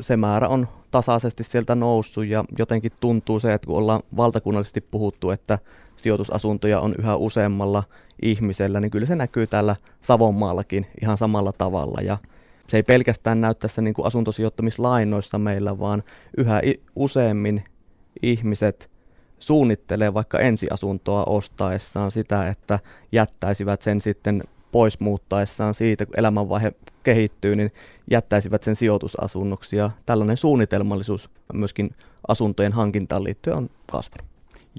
Se 0.00 0.16
määrä 0.16 0.48
on 0.48 0.68
tasaisesti 0.90 1.44
sieltä 1.44 1.74
noussut 1.74 2.26
ja 2.26 2.44
jotenkin 2.58 2.92
tuntuu 3.00 3.40
se, 3.40 3.52
että 3.52 3.66
kun 3.66 3.76
ollaan 3.76 4.02
valtakunnallisesti 4.16 4.80
puhuttu, 4.80 5.30
että 5.30 5.58
sijoitusasuntoja 5.96 6.80
on 6.80 6.94
yhä 6.98 7.16
useammalla 7.16 7.84
ihmisellä, 8.22 8.80
niin 8.80 8.90
kyllä 8.90 9.06
se 9.06 9.16
näkyy 9.16 9.46
täällä 9.46 9.76
Savonmaallakin 10.00 10.86
ihan 11.02 11.18
samalla 11.18 11.52
tavalla. 11.52 12.00
Ja 12.00 12.18
se 12.68 12.76
ei 12.76 12.82
pelkästään 12.82 13.40
näy 13.40 13.54
tässä 13.54 13.82
niin 13.82 13.94
kuin 13.94 14.06
asuntosijoittamislainoissa 14.06 15.38
meillä, 15.38 15.78
vaan 15.78 16.02
yhä 16.36 16.62
useammin 16.96 17.64
ihmiset 18.22 18.91
suunnittelee 19.42 20.14
vaikka 20.14 20.38
ensiasuntoa 20.38 21.24
ostaessaan 21.24 22.10
sitä, 22.10 22.48
että 22.48 22.78
jättäisivät 23.12 23.82
sen 23.82 24.00
sitten 24.00 24.42
pois 24.72 25.00
muuttaessaan 25.00 25.74
siitä, 25.74 26.06
kun 26.06 26.18
elämänvaihe 26.18 26.72
kehittyy, 27.02 27.56
niin 27.56 27.72
jättäisivät 28.10 28.62
sen 28.62 28.76
sijoitusasunnoksi. 28.76 29.76
Ja 29.76 29.90
tällainen 30.06 30.36
suunnitelmallisuus 30.36 31.30
myöskin 31.52 31.90
asuntojen 32.28 32.72
hankintaan 32.72 33.24
liittyen 33.24 33.56
on 33.56 33.70
kasvanut. 33.90 34.30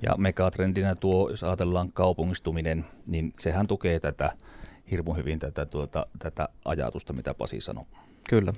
Ja 0.01 0.15
megatrendinä 0.17 0.95
tuo, 0.95 1.29
jos 1.29 1.43
ajatellaan 1.43 1.91
kaupungistuminen, 1.91 2.85
niin 3.07 3.33
sehän 3.39 3.67
tukee 3.67 3.99
tätä 3.99 4.31
hirmu 4.91 5.13
hyvin 5.13 5.39
tätä, 5.39 5.65
tuota, 5.65 6.05
tätä 6.19 6.49
ajatusta, 6.65 7.13
mitä 7.13 7.33
Pasi 7.33 7.61
sanoi. 7.61 7.85
Kyllä. 8.29 8.53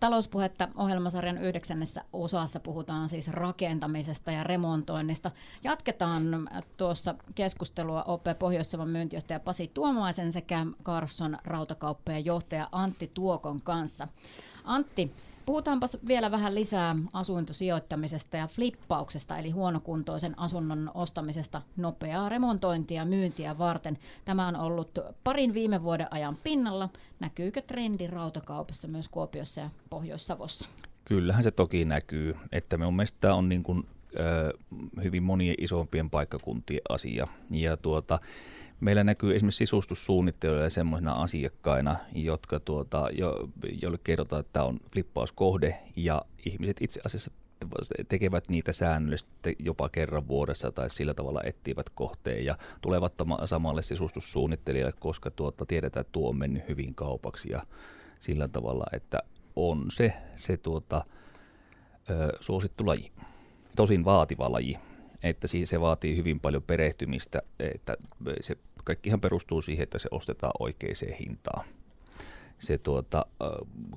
Talouspuhetta 0.00 0.68
ohjelmasarjan 0.76 1.38
yhdeksännessä 1.38 2.04
osassa 2.12 2.60
puhutaan 2.60 3.08
siis 3.08 3.28
rakentamisesta 3.28 4.32
ja 4.32 4.44
remontoinnista. 4.44 5.30
Jatketaan 5.64 6.48
tuossa 6.76 7.14
keskustelua 7.34 8.02
OP 8.02 8.24
pohjois 8.38 8.76
myyntijohtaja 8.84 9.40
Pasi 9.40 9.70
Tuomaisen 9.74 10.32
sekä 10.32 10.66
Carson 10.84 11.38
rautakauppojen 11.44 12.24
johtaja 12.24 12.68
Antti 12.72 13.10
Tuokon 13.14 13.62
kanssa. 13.62 14.08
Antti, 14.64 15.14
Puhutaanpa 15.46 15.86
vielä 16.08 16.30
vähän 16.30 16.54
lisää 16.54 16.96
asuintosijoittamisesta 17.12 18.36
ja 18.36 18.46
flippauksesta, 18.46 19.38
eli 19.38 19.50
huonokuntoisen 19.50 20.38
asunnon 20.38 20.90
ostamisesta 20.94 21.62
nopeaa 21.76 22.28
remontointia 22.28 23.02
ja 23.02 23.04
myyntiä 23.04 23.58
varten. 23.58 23.98
Tämä 24.24 24.48
on 24.48 24.56
ollut 24.56 24.98
parin 25.24 25.54
viime 25.54 25.82
vuoden 25.82 26.06
ajan 26.10 26.36
pinnalla. 26.44 26.88
Näkyykö 27.20 27.62
trendi 27.62 28.06
rautakaupassa 28.06 28.88
myös 28.88 29.08
Kuopiossa 29.08 29.60
ja 29.60 29.70
Pohjois-Savossa? 29.90 30.68
Kyllähän 31.04 31.44
se 31.44 31.50
toki 31.50 31.84
näkyy, 31.84 32.36
että 32.52 32.78
minun 32.78 32.96
mielestä 32.96 33.18
tämä 33.20 33.34
on 33.34 33.48
niin 33.48 33.62
kuin, 33.62 33.86
äh, 34.20 35.04
hyvin 35.04 35.22
monien 35.22 35.54
isompien 35.58 36.10
paikkakuntien 36.10 36.80
asia. 36.88 37.26
Ja 37.50 37.76
tuota, 37.76 38.18
meillä 38.80 39.04
näkyy 39.04 39.36
esimerkiksi 39.36 39.58
sisustussuunnittelijoilla 39.58 40.70
semmoisina 40.70 41.12
asiakkaina, 41.12 41.96
jotka 42.14 42.60
tuota, 42.60 43.08
jo, 43.12 43.48
joille 43.82 43.98
kerrotaan, 44.04 44.40
että 44.40 44.52
tämä 44.52 44.66
on 44.66 44.80
flippauskohde 44.92 45.78
ja 45.96 46.22
ihmiset 46.46 46.76
itse 46.80 47.00
asiassa 47.04 47.30
tekevät 48.08 48.48
niitä 48.48 48.72
säännöllisesti 48.72 49.56
jopa 49.58 49.88
kerran 49.88 50.28
vuodessa 50.28 50.72
tai 50.72 50.90
sillä 50.90 51.14
tavalla 51.14 51.40
etsivät 51.44 51.90
kohteen 51.90 52.44
ja 52.44 52.58
tulevat 52.80 53.12
samalle 53.44 53.82
sisustussuunnittelijalle, 53.82 54.92
koska 55.00 55.30
tuota, 55.30 55.66
tiedetään, 55.66 56.00
että 56.00 56.12
tuo 56.12 56.28
on 56.28 56.36
mennyt 56.36 56.68
hyvin 56.68 56.94
kaupaksi 56.94 57.52
ja 57.52 57.62
sillä 58.20 58.48
tavalla, 58.48 58.86
että 58.92 59.18
on 59.56 59.86
se, 59.90 60.12
se 60.36 60.56
tuota, 60.56 61.04
ö, 62.10 62.32
suosittu 62.40 62.86
laji. 62.86 63.12
Tosin 63.76 64.04
vaativa 64.04 64.52
laji, 64.52 64.78
että 65.22 65.48
se 65.64 65.80
vaatii 65.80 66.16
hyvin 66.16 66.40
paljon 66.40 66.62
perehtymistä, 66.62 67.42
että 67.58 67.96
se 68.40 68.56
kaikkihan 68.86 69.20
perustuu 69.20 69.62
siihen, 69.62 69.82
että 69.82 69.98
se 69.98 70.08
ostetaan 70.10 70.52
oikeaan 70.58 71.14
hintaan. 71.20 71.66
Se 72.58 72.78
tuota, 72.78 73.26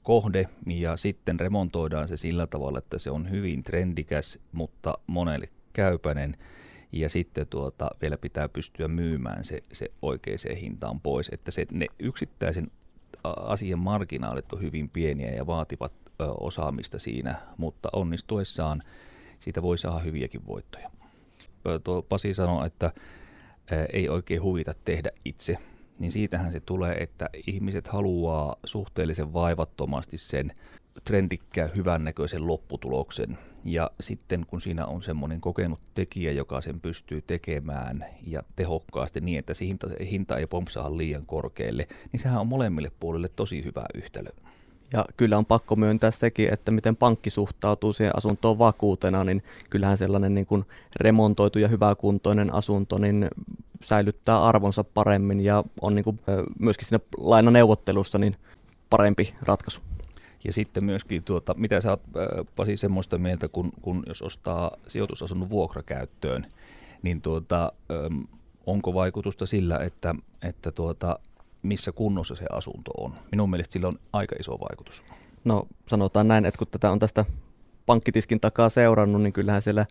kohde 0.04 0.50
ja 0.66 0.98
sitten 0.98 1.40
remontoidaan 1.40 2.08
se 2.08 2.18
sillä 2.18 2.48
tavalla, 2.48 2.78
että 2.78 2.98
se 2.98 3.12
on 3.12 3.30
hyvin 3.30 3.64
trendikäs, 3.64 4.40
mutta 4.52 4.98
monelle 5.08 5.50
käypäinen. 5.74 6.38
Ja 6.92 7.10
sitten 7.10 7.48
tuota, 7.48 7.90
vielä 8.02 8.18
pitää 8.18 8.50
pystyä 8.50 8.88
myymään 8.88 9.44
se, 9.44 9.60
se 9.72 9.92
oikeaan 10.02 10.58
hintaan 10.62 11.02
pois, 11.02 11.30
että 11.34 11.52
se, 11.52 11.66
ne 11.72 11.86
yksittäisen 12.00 12.72
asian 13.24 13.80
marginaalit 13.80 14.54
on 14.54 14.62
hyvin 14.62 14.90
pieniä 14.90 15.32
ja 15.32 15.48
vaativat 15.48 15.94
ö, 16.22 16.32
osaamista 16.32 17.00
siinä, 17.00 17.36
mutta 17.58 17.90
onnistuessaan 17.94 18.82
siitä 19.40 19.62
voi 19.62 19.78
saada 19.78 20.00
hyviäkin 20.00 20.48
voittoja. 20.48 20.90
Tuo 21.84 22.02
Pasi 22.02 22.34
sanoi, 22.34 22.68
että 22.68 22.92
ei 23.94 24.10
oikein 24.10 24.42
huvita 24.42 24.74
tehdä 24.86 25.12
itse, 25.26 25.58
niin 26.00 26.12
siitähän 26.12 26.52
se 26.52 26.60
tulee, 26.60 26.96
että 26.96 27.30
ihmiset 27.48 27.88
haluaa 27.88 28.56
suhteellisen 28.66 29.34
vaivattomasti 29.34 30.18
sen 30.18 30.52
trendikkään 31.04 31.70
hyvännäköisen 31.76 32.48
lopputuloksen. 32.48 33.38
Ja 33.66 33.92
sitten 34.00 34.46
kun 34.46 34.62
siinä 34.62 34.86
on 34.86 35.04
semmoinen 35.04 35.42
kokenut 35.42 35.80
tekijä, 35.94 36.32
joka 36.32 36.62
sen 36.62 36.82
pystyy 36.82 37.22
tekemään 37.22 38.06
ja 38.28 38.44
tehokkaasti 38.56 39.22
niin, 39.22 39.40
että 39.40 39.54
se 39.54 39.66
hinta, 39.66 39.88
hinta 40.12 40.38
ei 40.38 40.48
pompsaa 40.48 40.98
liian 40.98 41.26
korkealle, 41.26 41.88
niin 42.12 42.20
sehän 42.20 42.42
on 42.42 42.48
molemmille 42.48 42.92
puolille 43.00 43.30
tosi 43.36 43.64
hyvä 43.64 43.84
yhtälö. 43.94 44.30
Ja 44.94 45.06
kyllä 45.18 45.38
on 45.38 45.46
pakko 45.46 45.76
myöntää 45.76 46.12
sekin, 46.12 46.54
että 46.54 46.72
miten 46.72 46.96
pankki 46.96 47.30
suhtautuu 47.30 47.94
siihen 47.94 48.18
asuntoon 48.18 48.60
vakuutena, 48.60 49.24
niin 49.24 49.44
kyllähän 49.70 49.98
sellainen 49.98 50.34
niin 50.34 50.46
kuin 50.46 50.66
remontoitu 50.96 51.60
ja 51.60 51.68
hyväkuntoinen 51.68 52.54
asunto 52.54 52.98
niin 52.98 53.28
säilyttää 53.84 54.44
arvonsa 54.44 54.84
paremmin 54.84 55.40
ja 55.40 55.64
on 55.82 55.96
niin 55.96 56.04
kuin 56.04 56.20
myöskin 56.60 56.88
siinä 56.88 57.00
lainaneuvottelussa 57.18 58.18
niin 58.18 58.36
parempi 58.90 59.34
ratkaisu. 59.46 59.82
Ja 60.44 60.54
sitten 60.54 60.86
myöskin, 60.86 61.24
tuota, 61.24 61.54
mitä 61.58 61.82
sä 61.82 61.90
oot 61.90 62.02
Pasi 62.56 62.78
semmoista 62.78 63.18
mieltä, 63.18 63.48
kun, 63.48 63.72
kun 63.82 64.04
jos 64.08 64.22
ostaa 64.22 64.72
sijoitusasunnon 64.88 65.50
vuokrakäyttöön, 65.50 66.46
niin 67.02 67.22
tuota, 67.22 67.72
onko 68.66 68.94
vaikutusta 68.94 69.46
sillä, 69.46 69.78
että, 69.78 70.16
että 70.42 70.72
tuota, 70.72 71.20
missä 71.62 71.92
kunnossa 71.92 72.36
se 72.36 72.46
asunto 72.52 72.92
on. 72.98 73.14
Minun 73.32 73.50
mielestä 73.50 73.74
sillä 73.74 73.88
on 73.88 74.00
aika 74.14 74.36
iso 74.40 74.52
vaikutus. 74.52 75.04
No 75.44 75.68
sanotaan 75.88 76.28
näin, 76.28 76.46
että 76.46 76.58
kun 76.58 76.68
tätä 76.72 76.92
on 76.92 77.00
tästä 77.00 77.26
pankkitiskin 77.86 78.40
takaa 78.40 78.70
seurannut, 78.70 79.22
niin 79.22 79.34
kyllähän 79.34 79.62
siellä 79.62 79.86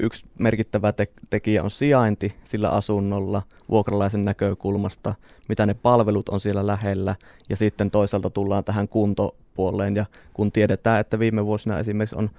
yksi 0.00 0.24
merkittävä 0.38 0.92
te- 0.92 1.12
tekijä 1.30 1.62
on 1.62 1.70
sijainti 1.70 2.36
sillä 2.44 2.70
asunnolla 2.70 3.42
vuokralaisen 3.68 4.24
näkökulmasta, 4.24 5.14
mitä 5.48 5.66
ne 5.66 5.74
palvelut 5.74 6.28
on 6.28 6.40
siellä 6.40 6.66
lähellä 6.66 7.16
ja 7.48 7.56
sitten 7.56 7.90
toisaalta 7.90 8.30
tullaan 8.30 8.64
tähän 8.64 8.88
kuntopuoleen 8.88 9.96
ja 9.96 10.06
kun 10.34 10.52
tiedetään, 10.52 11.00
että 11.00 11.18
viime 11.18 11.46
vuosina 11.46 11.78
esimerkiksi 11.78 12.16
on 12.16 12.30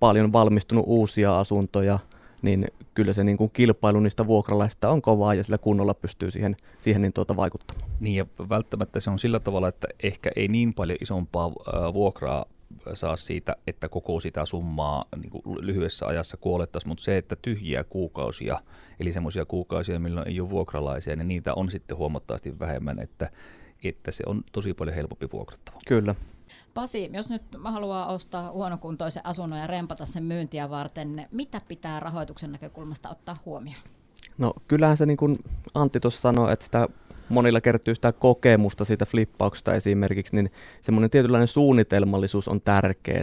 paljon 0.00 0.32
valmistunut 0.32 0.84
uusia 0.86 1.38
asuntoja 1.38 1.98
niin 2.42 2.66
kyllä 2.94 3.12
se 3.12 3.24
niin 3.24 3.36
kuin 3.36 3.50
kilpailu 3.50 4.00
niistä 4.00 4.26
vuokralaisista 4.26 4.90
on 4.90 5.02
kovaa 5.02 5.34
ja 5.34 5.44
sillä 5.44 5.58
kunnolla 5.58 5.94
pystyy 5.94 6.30
siihen, 6.30 6.56
siihen 6.78 7.02
niin 7.02 7.12
tuota 7.12 7.36
vaikuttamaan. 7.36 7.90
Niin 8.00 8.16
ja 8.16 8.26
välttämättä 8.48 9.00
se 9.00 9.10
on 9.10 9.18
sillä 9.18 9.40
tavalla, 9.40 9.68
että 9.68 9.88
ehkä 10.02 10.30
ei 10.36 10.48
niin 10.48 10.74
paljon 10.74 10.98
isompaa 11.00 11.52
vuokraa 11.92 12.44
saa 12.94 13.16
siitä, 13.16 13.56
että 13.66 13.88
koko 13.88 14.20
sitä 14.20 14.46
summaa 14.46 15.04
niin 15.16 15.30
kuin 15.30 15.66
lyhyessä 15.66 16.06
ajassa 16.06 16.36
kuolettaisiin, 16.36 16.88
mutta 16.88 17.04
se, 17.04 17.18
että 17.18 17.36
tyhjiä 17.42 17.84
kuukausia, 17.84 18.60
eli 19.00 19.12
semmoisia 19.12 19.44
kuukausia, 19.44 19.98
milloin 19.98 20.28
ei 20.28 20.40
ole 20.40 20.50
vuokralaisia, 20.50 21.16
niin 21.16 21.28
niitä 21.28 21.54
on 21.54 21.70
sitten 21.70 21.96
huomattavasti 21.96 22.58
vähemmän, 22.58 22.98
että, 22.98 23.30
että 23.84 24.10
se 24.10 24.24
on 24.26 24.44
tosi 24.52 24.74
paljon 24.74 24.96
helpompi 24.96 25.26
vuokrattava. 25.32 25.78
Kyllä. 25.88 26.14
Pasi, 26.78 27.10
jos 27.12 27.28
nyt 27.28 27.42
haluaa 27.64 28.12
ostaa 28.12 28.52
huonokuntoisen 28.52 29.26
asunnon 29.26 29.58
ja 29.58 29.66
rempata 29.66 30.04
sen 30.04 30.22
myyntiä 30.22 30.70
varten, 30.70 31.26
mitä 31.30 31.60
pitää 31.68 32.00
rahoituksen 32.00 32.52
näkökulmasta 32.52 33.08
ottaa 33.08 33.36
huomioon? 33.46 33.80
No 34.38 34.52
kyllähän 34.68 34.96
se 34.96 35.06
niin 35.06 35.16
kuin 35.16 35.38
Antti 35.74 36.00
tuossa 36.00 36.20
sanoi, 36.20 36.52
että 36.52 36.64
sitä 36.64 36.88
monilla 37.28 37.60
kertyy 37.60 37.94
sitä 37.94 38.12
kokemusta 38.12 38.84
siitä 38.84 39.06
flippauksesta 39.06 39.74
esimerkiksi, 39.74 40.36
niin 40.36 40.50
semmoinen 40.82 41.10
tietynlainen 41.10 41.48
suunnitelmallisuus 41.48 42.48
on 42.48 42.60
tärkeää, 42.60 43.20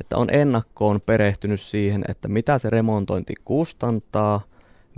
että 0.00 0.16
on 0.16 0.28
ennakkoon 0.30 1.00
perehtynyt 1.00 1.60
siihen, 1.60 2.04
että 2.08 2.28
mitä 2.28 2.58
se 2.58 2.70
remontointi 2.70 3.34
kustantaa, 3.44 4.40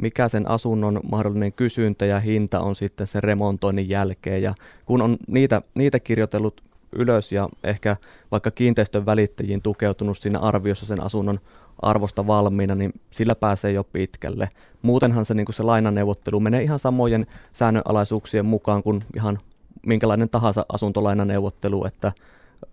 mikä 0.03 0.29
sen 0.29 0.49
asunnon 0.49 1.01
mahdollinen 1.11 1.53
kysyntä 1.53 2.07
ja 2.07 2.21
hinta 2.21 2.61
on 2.61 2.77
sitten 2.77 3.07
sen 3.07 3.23
remontoinnin 3.23 3.89
jälkeen. 3.89 4.43
Ja 4.43 4.55
kun 4.85 5.03
on 5.03 5.17
niitä, 5.27 5.63
niitä 5.75 6.01
kirjoitellut 6.01 6.74
ylös 6.97 7.33
ja 7.33 7.49
ehkä 7.65 7.97
vaikka 8.31 8.51
kiinteistön 8.51 9.07
välittäjiin 9.07 9.63
tukeutunut 9.63 10.19
siinä 10.19 10.39
arviossa 10.39 10.87
sen 10.87 11.03
asunnon 11.03 11.41
arvosta 11.83 12.27
valmiina, 12.27 12.75
niin 12.75 12.93
sillä 13.11 13.35
pääsee 13.35 13.73
jo 13.73 13.85
pitkälle. 13.85 14.49
Muutenhan 14.83 15.25
se, 15.25 15.35
niin 15.35 15.47
kuin 15.47 15.55
se 15.55 15.63
lainaneuvottelu 15.63 16.41
menee 16.41 16.63
ihan 16.63 16.79
samojen 16.79 17.27
säännönalaisuuksien 17.53 18.47
mukaan 18.47 18.83
kuin 18.83 19.03
ihan 19.17 19.39
minkälainen 19.87 20.31
tahansa 20.31 20.67
asuntolainaneuvottelu, 20.69 21.87
että 21.87 22.13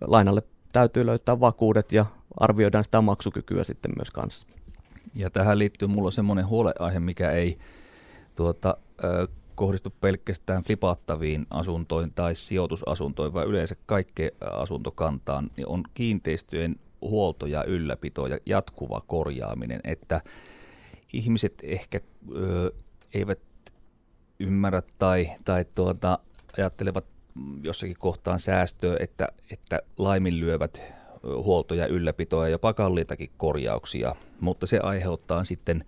lainalle 0.00 0.42
täytyy 0.72 1.06
löytää 1.06 1.40
vakuudet 1.40 1.92
ja 1.92 2.06
arvioidaan 2.40 2.84
sitä 2.84 3.00
maksukykyä 3.00 3.64
sitten 3.64 3.92
myös 3.96 4.10
kanssa. 4.10 4.46
Ja 5.14 5.30
tähän 5.30 5.58
liittyy 5.58 5.88
mulla 5.88 6.10
semmoinen 6.10 6.46
huoleaihe, 6.46 7.00
mikä 7.00 7.30
ei 7.30 7.58
tuota, 8.34 8.76
kohdistu 9.62 9.94
pelkästään 10.00 10.62
flipattaviin 10.62 11.46
asuntoihin 11.50 12.12
tai 12.14 12.34
sijoitusasuntoihin, 12.34 13.34
vaan 13.34 13.46
yleensä 13.46 13.76
kaikkeen 13.86 14.30
asuntokantaan, 14.40 15.50
niin 15.56 15.68
on 15.68 15.82
kiinteistöjen 15.94 16.76
huolto 17.00 17.46
ja 17.46 17.64
ylläpito 17.64 18.26
ja 18.26 18.38
jatkuva 18.46 19.02
korjaaminen, 19.06 19.80
että 19.84 20.20
ihmiset 21.12 21.54
ehkä 21.62 22.00
ö, 22.36 22.72
eivät 23.14 23.38
ymmärrä 24.40 24.82
tai, 24.98 25.30
tai 25.44 25.64
tuota, 25.74 26.18
ajattelevat 26.58 27.04
jossakin 27.62 27.96
kohtaan 27.98 28.40
säästöä, 28.40 28.96
että, 29.00 29.28
että 29.50 29.80
laiminlyövät 29.98 30.82
huolto- 31.22 31.74
ja 31.74 31.86
ylläpitoa 31.86 32.46
ja 32.46 32.50
jopa 32.50 32.74
kalliitakin 32.74 33.30
korjauksia, 33.36 34.14
mutta 34.40 34.66
se 34.66 34.78
aiheuttaa 34.78 35.44
sitten 35.44 35.84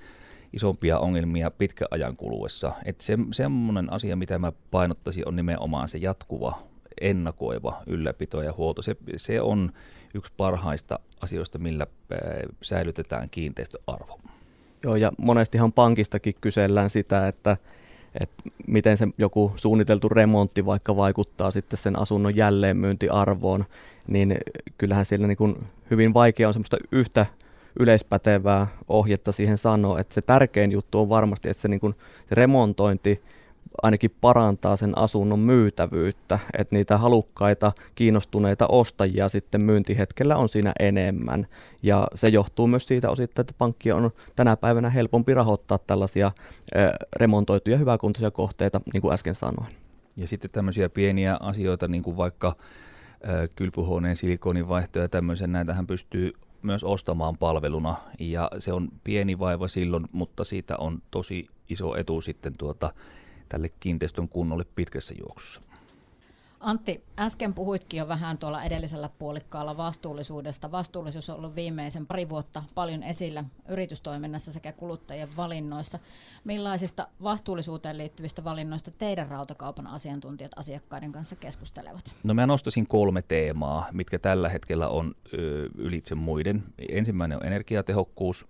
isompia 0.54 0.98
ongelmia 0.98 1.50
pitkän 1.50 1.88
ajan 1.90 2.16
kuluessa. 2.16 2.72
Että 2.84 3.04
se, 3.04 3.18
semmoinen 3.32 3.92
asia, 3.92 4.16
mitä 4.16 4.38
mä 4.38 4.52
painottaisin, 4.70 5.28
on 5.28 5.36
nimenomaan 5.36 5.88
se 5.88 5.98
jatkuva, 5.98 6.58
ennakoiva 7.00 7.82
ylläpito 7.86 8.42
ja 8.42 8.52
huolto. 8.56 8.82
Se, 8.82 8.96
se 9.16 9.40
on 9.40 9.72
yksi 10.14 10.32
parhaista 10.36 10.98
asioista, 11.20 11.58
millä 11.58 11.86
säilytetään 12.62 13.30
kiinteistöarvo. 13.30 14.20
Joo, 14.82 14.94
ja 14.94 15.12
monestihan 15.18 15.72
pankistakin 15.72 16.34
kysellään 16.40 16.90
sitä, 16.90 17.28
että, 17.28 17.56
että 18.20 18.42
miten 18.66 18.96
se 18.96 19.08
joku 19.18 19.52
suunniteltu 19.56 20.08
remontti 20.08 20.66
vaikka 20.66 20.96
vaikuttaa 20.96 21.50
sitten 21.50 21.78
sen 21.78 21.98
asunnon 21.98 22.36
jälleenmyyntiarvoon, 22.36 23.64
niin 24.06 24.36
kyllähän 24.78 25.04
siellä 25.04 25.26
niin 25.26 25.36
kuin 25.36 25.56
hyvin 25.90 26.14
vaikea 26.14 26.48
on 26.48 26.54
semmoista 26.54 26.76
yhtä 26.92 27.26
yleispätevää 27.80 28.66
ohjetta 28.88 29.32
siihen 29.32 29.58
sanoa, 29.58 30.00
että 30.00 30.14
se 30.14 30.22
tärkein 30.22 30.72
juttu 30.72 31.00
on 31.00 31.08
varmasti, 31.08 31.48
että 31.48 31.60
se, 31.60 31.68
niin 31.68 31.80
kuin, 31.80 31.94
se 32.28 32.34
remontointi 32.34 33.22
ainakin 33.82 34.14
parantaa 34.20 34.76
sen 34.76 34.98
asunnon 34.98 35.38
myytävyyttä, 35.38 36.38
että 36.58 36.76
niitä 36.76 36.98
halukkaita, 36.98 37.72
kiinnostuneita 37.94 38.66
ostajia 38.66 39.28
sitten 39.28 39.60
myyntihetkellä 39.60 40.36
on 40.36 40.48
siinä 40.48 40.72
enemmän. 40.80 41.46
Ja 41.82 42.08
se 42.14 42.28
johtuu 42.28 42.66
myös 42.66 42.86
siitä 42.86 43.10
osittain, 43.10 43.42
että 43.42 43.54
pankki 43.58 43.92
on 43.92 44.10
tänä 44.36 44.56
päivänä 44.56 44.90
helpompi 44.90 45.34
rahoittaa 45.34 45.78
tällaisia 45.78 46.32
remontoituja 47.16 47.78
hyväkuntoisia 47.78 48.30
kohteita, 48.30 48.80
niin 48.92 49.02
kuin 49.02 49.14
äsken 49.14 49.34
sanoin. 49.34 49.72
Ja 50.16 50.28
sitten 50.28 50.50
tämmöisiä 50.50 50.88
pieniä 50.88 51.36
asioita, 51.40 51.88
niin 51.88 52.02
kuin 52.02 52.16
vaikka 52.16 52.56
kylpyhuoneen 53.56 54.16
silikonin 54.16 54.68
vaihto 54.68 54.98
ja 54.98 55.08
tämmöisen, 55.08 55.52
näitähän 55.52 55.86
pystyy 55.86 56.32
myös 56.64 56.84
ostamaan 56.84 57.38
palveluna 57.38 57.96
ja 58.20 58.50
se 58.58 58.72
on 58.72 58.88
pieni 59.04 59.38
vaiva 59.38 59.68
silloin, 59.68 60.06
mutta 60.12 60.44
siitä 60.44 60.76
on 60.78 61.02
tosi 61.10 61.46
iso 61.68 61.96
etu 61.96 62.20
sitten 62.20 62.52
tuota 62.58 62.92
tälle 63.48 63.68
kiinteistön 63.80 64.28
kunnolle 64.28 64.64
pitkässä 64.74 65.14
juoksussa. 65.18 65.60
Antti, 66.64 67.04
äsken 67.18 67.54
puhuitkin 67.54 67.98
jo 67.98 68.08
vähän 68.08 68.38
tuolla 68.38 68.64
edellisellä 68.64 69.08
puolikkaalla 69.18 69.76
vastuullisuudesta. 69.76 70.72
Vastuullisuus 70.72 71.30
on 71.30 71.36
ollut 71.36 71.54
viimeisen 71.54 72.06
pari 72.06 72.28
vuotta 72.28 72.62
paljon 72.74 73.02
esillä 73.02 73.44
yritystoiminnassa 73.68 74.52
sekä 74.52 74.72
kuluttajien 74.72 75.28
valinnoissa. 75.36 75.98
Millaisista 76.44 77.08
vastuullisuuteen 77.22 77.98
liittyvistä 77.98 78.44
valinnoista 78.44 78.90
teidän 78.90 79.28
rautakaupan 79.28 79.86
asiantuntijat 79.86 80.52
asiakkaiden 80.56 81.12
kanssa 81.12 81.36
keskustelevat? 81.36 82.14
No 82.24 82.34
mä 82.34 82.46
nostaisin 82.46 82.86
kolme 82.86 83.22
teemaa, 83.22 83.86
mitkä 83.92 84.18
tällä 84.18 84.48
hetkellä 84.48 84.88
on 84.88 85.14
ylitse 85.78 86.14
muiden. 86.14 86.62
Ensimmäinen 86.88 87.38
on 87.38 87.46
energiatehokkuus, 87.46 88.46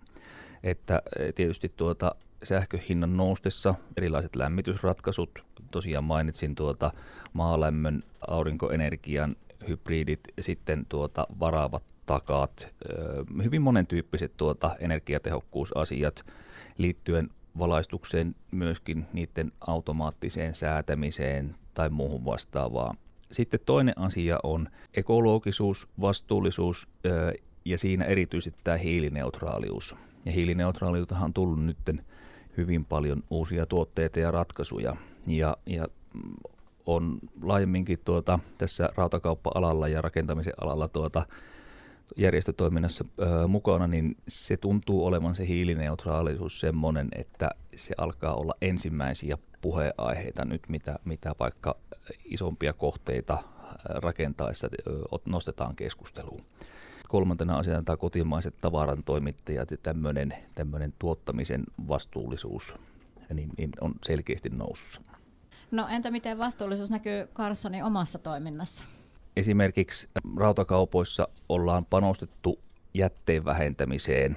että 0.63 1.03
tietysti 1.35 1.73
tuota 1.77 2.15
sähköhinnan 2.45 3.17
noustessa 3.17 3.75
erilaiset 3.97 4.37
lämmitysratkaisut, 4.37 5.45
tosiaan 5.71 6.05
mainitsin 6.05 6.55
tuota 6.55 6.91
maalämmön, 7.33 8.03
aurinkoenergian, 8.29 9.37
hybridit, 9.69 10.21
sitten 10.41 10.87
tuota 10.89 11.27
varaavat 11.41 11.83
takat, 12.07 12.75
hyvin 13.45 13.63
monentyyppiset 13.63 14.33
tuota 14.37 14.77
energiatehokkuusasiat 14.81 16.25
liittyen 16.79 17.31
valaistukseen, 17.59 18.35
myöskin 18.51 19.07
niiden 19.13 19.53
automaattiseen 19.67 20.55
säätämiseen 20.55 21.55
tai 21.75 21.91
muuhun 21.91 22.25
vastaavaan. 22.25 22.97
Sitten 23.33 23.61
toinen 23.67 23.99
asia 23.99 24.39
on 24.43 24.69
ekologisuus, 24.95 25.89
vastuullisuus 26.01 26.89
ja 27.65 27.79
siinä 27.79 28.05
erityisesti 28.05 28.61
tämä 28.65 28.77
hiilineutraalius. 28.77 29.97
Ja 30.25 30.33
hiilineutraaliutahan 30.33 31.25
on 31.25 31.35
tullut 31.35 31.65
nytten 31.65 32.05
hyvin 32.57 32.85
paljon 32.85 33.23
uusia 33.31 33.67
tuotteita 33.67 34.21
ja 34.21 34.31
ratkaisuja. 34.31 34.97
Ja, 35.27 35.57
ja 35.67 35.87
on 36.87 37.19
laajemminkin 37.43 37.99
tuota, 38.05 38.39
tässä 38.59 38.89
rautakauppa-alalla 38.97 39.89
ja 39.89 40.03
rakentamisen 40.03 40.53
alalla 40.61 40.89
tuota, 40.89 41.27
järjestötoiminnassa 42.17 43.05
ö, 43.21 43.49
mukana, 43.49 43.87
niin 43.87 44.17
se 44.29 44.57
tuntuu 44.57 45.07
olevan 45.07 45.35
se 45.35 45.47
hiilineutraalisuus 45.47 46.61
semmoinen, 46.61 47.09
että 47.13 47.51
se 47.77 47.95
alkaa 47.99 48.35
olla 48.35 48.55
ensimmäisiä 48.61 49.39
puheaiheita 49.61 50.45
nyt, 50.45 50.69
mitä, 50.69 50.99
mitä 51.05 51.35
vaikka 51.41 51.77
isompia 52.25 52.73
kohteita 52.73 53.39
rakentaessa 53.85 54.69
nostetaan 55.27 55.77
keskusteluun 55.77 56.45
kolmantena 57.15 57.59
asiana 57.59 57.83
tämä 57.83 57.97
kotimaiset 57.97 58.55
tavarantoimittajat 58.61 59.71
ja 59.71 59.77
tämmöinen, 59.77 60.35
tämmöinen 60.55 60.95
tuottamisen 60.99 61.65
vastuullisuus 61.89 62.75
niin, 63.35 63.51
niin 63.59 63.71
on 63.81 63.95
selkeästi 64.05 64.49
nousussa. 64.49 65.01
No 65.71 65.89
entä 65.89 66.11
miten 66.11 66.39
vastuullisuus 66.39 66.91
näkyy 66.91 67.27
Carsonin 67.35 67.85
omassa 67.85 68.19
toiminnassa? 68.19 68.85
Esimerkiksi 69.37 70.09
rautakaupoissa 70.37 71.29
ollaan 71.49 71.85
panostettu 71.85 72.59
jätteen 72.95 73.45
vähentämiseen, 73.45 74.37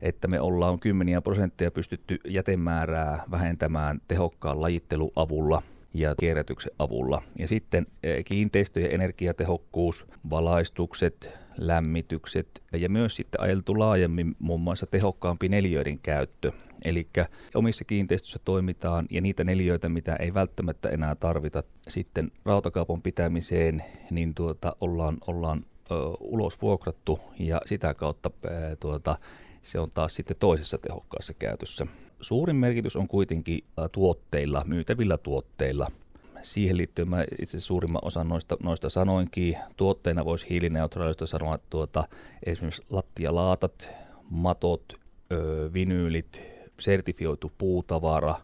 että 0.00 0.28
me 0.28 0.40
ollaan 0.40 0.78
kymmeniä 0.78 1.20
prosentteja 1.20 1.70
pystytty 1.70 2.18
jätemäärää 2.28 3.24
vähentämään 3.30 4.00
tehokkaan 4.08 4.60
lajitteluavulla 4.60 5.62
ja 5.94 6.14
kierrätyksen 6.20 6.72
avulla. 6.78 7.22
Ja 7.38 7.48
sitten 7.48 7.86
eh, 8.02 8.24
kiinteistöjen 8.24 8.92
energiatehokkuus, 8.92 10.06
valaistukset, 10.30 11.41
lämmitykset 11.56 12.62
ja 12.72 12.88
myös 12.88 13.16
sitten 13.16 13.40
ajeltu 13.40 13.78
laajemmin 13.78 14.36
muun 14.38 14.60
muassa 14.60 14.86
tehokkaampi 14.86 15.48
neliöiden 15.48 15.98
käyttö. 15.98 16.52
Eli 16.84 17.08
omissa 17.54 17.84
kiinteistöissä 17.84 18.38
toimitaan 18.44 19.06
ja 19.10 19.20
niitä 19.20 19.44
neliöitä, 19.44 19.88
mitä 19.88 20.16
ei 20.16 20.34
välttämättä 20.34 20.88
enää 20.88 21.14
tarvita 21.14 21.62
sitten 21.88 22.30
rautakaupan 22.44 23.02
pitämiseen, 23.02 23.82
niin 24.10 24.34
tuota, 24.34 24.76
ollaan, 24.80 25.18
ollaan 25.26 25.64
ö, 25.90 25.94
ulos 26.20 26.62
vuokrattu 26.62 27.20
ja 27.38 27.60
sitä 27.66 27.94
kautta 27.94 28.30
ö, 28.44 28.76
tuota, 28.80 29.18
se 29.62 29.80
on 29.80 29.88
taas 29.94 30.14
sitten 30.14 30.36
toisessa 30.40 30.78
tehokkaassa 30.78 31.34
käytössä. 31.34 31.86
Suurin 32.20 32.56
merkitys 32.56 32.96
on 32.96 33.08
kuitenkin 33.08 33.64
tuotteilla, 33.92 34.62
myytävillä 34.66 35.18
tuotteilla– 35.18 35.90
siihen 36.42 36.76
liittyen 36.76 37.08
mä 37.08 37.24
itse 37.42 37.60
suurimman 37.60 38.04
osan 38.04 38.28
noista, 38.28 38.56
noista 38.62 38.90
sanoinkin. 38.90 39.56
Tuotteena 39.76 40.24
voisi 40.24 40.48
hiilineutraalista 40.50 41.26
sanoa 41.26 41.58
tuota, 41.70 42.04
esimerkiksi 42.46 42.82
lattialaatat, 42.90 43.90
matot, 44.30 44.92
ö, 45.32 45.70
vinyylit, 45.72 46.42
sertifioitu 46.80 47.52
puutavara 47.58 48.34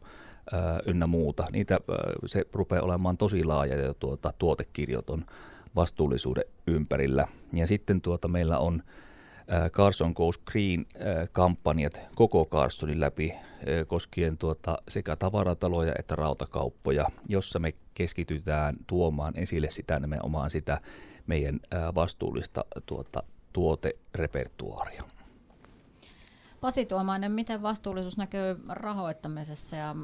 ö, 0.52 0.56
ynnä 0.86 1.06
muuta. 1.06 1.46
Niitä 1.52 1.74
ö, 1.74 1.94
se 2.26 2.44
rupeaa 2.52 2.82
olemaan 2.82 3.16
tosi 3.16 3.44
laaja 3.44 3.76
ja 3.76 3.94
tuota, 3.94 4.32
tuotekirjoton 4.38 5.24
vastuullisuuden 5.76 6.44
ympärillä. 6.66 7.26
Ja 7.52 7.66
sitten 7.66 8.00
tuota, 8.00 8.28
meillä 8.28 8.58
on 8.58 8.82
Carson 9.70 10.12
Goes 10.16 10.38
Green-kampanjat 10.38 12.00
koko 12.14 12.44
Carsonin 12.46 13.00
läpi 13.00 13.34
koskien 13.86 14.38
tuota 14.38 14.78
sekä 14.88 15.16
tavarataloja 15.16 15.94
että 15.98 16.16
rautakauppoja, 16.16 17.06
jossa 17.28 17.58
me 17.58 17.72
keskitytään 17.94 18.76
tuomaan 18.86 19.36
esille 19.36 19.70
sitä 19.70 20.00
nimenomaan 20.00 20.50
sitä 20.50 20.80
meidän 21.26 21.60
vastuullista 21.94 22.64
tuota, 22.86 23.22
tuoterepertuaaria. 23.52 25.02
Pasi 26.60 26.86
Tuomainen, 26.86 27.32
miten 27.32 27.62
vastuullisuus 27.62 28.16
näkyy 28.16 28.56
rahoittamisessa 28.68 29.76
ja 29.76 29.96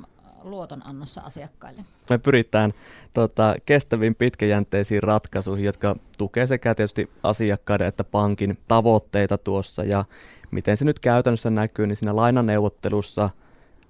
luotonannossa 0.44 1.20
asiakkaille? 1.20 1.84
Me 2.10 2.18
pyritään 2.18 2.72
tota, 3.14 3.54
kestäviin 3.66 4.14
pitkäjänteisiin 4.14 5.02
ratkaisuihin, 5.02 5.64
jotka 5.64 5.96
tukevat 6.18 6.48
sekä 6.48 6.74
tietysti 6.74 7.10
asiakkaiden 7.22 7.86
että 7.86 8.04
pankin 8.04 8.58
tavoitteita 8.68 9.38
tuossa. 9.38 9.84
Ja 9.84 10.04
miten 10.50 10.76
se 10.76 10.84
nyt 10.84 10.98
käytännössä 10.98 11.50
näkyy, 11.50 11.86
niin 11.86 11.96
siinä 11.96 12.16
lainaneuvottelussa 12.16 13.30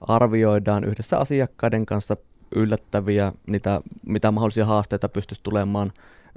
arvioidaan 0.00 0.84
yhdessä 0.84 1.18
asiakkaiden 1.18 1.86
kanssa 1.86 2.16
yllättäviä, 2.54 3.32
mitä, 3.46 3.80
mitä 4.06 4.30
mahdollisia 4.30 4.64
haasteita 4.64 5.08
pystyisi 5.08 5.42
tulemaan 5.42 5.92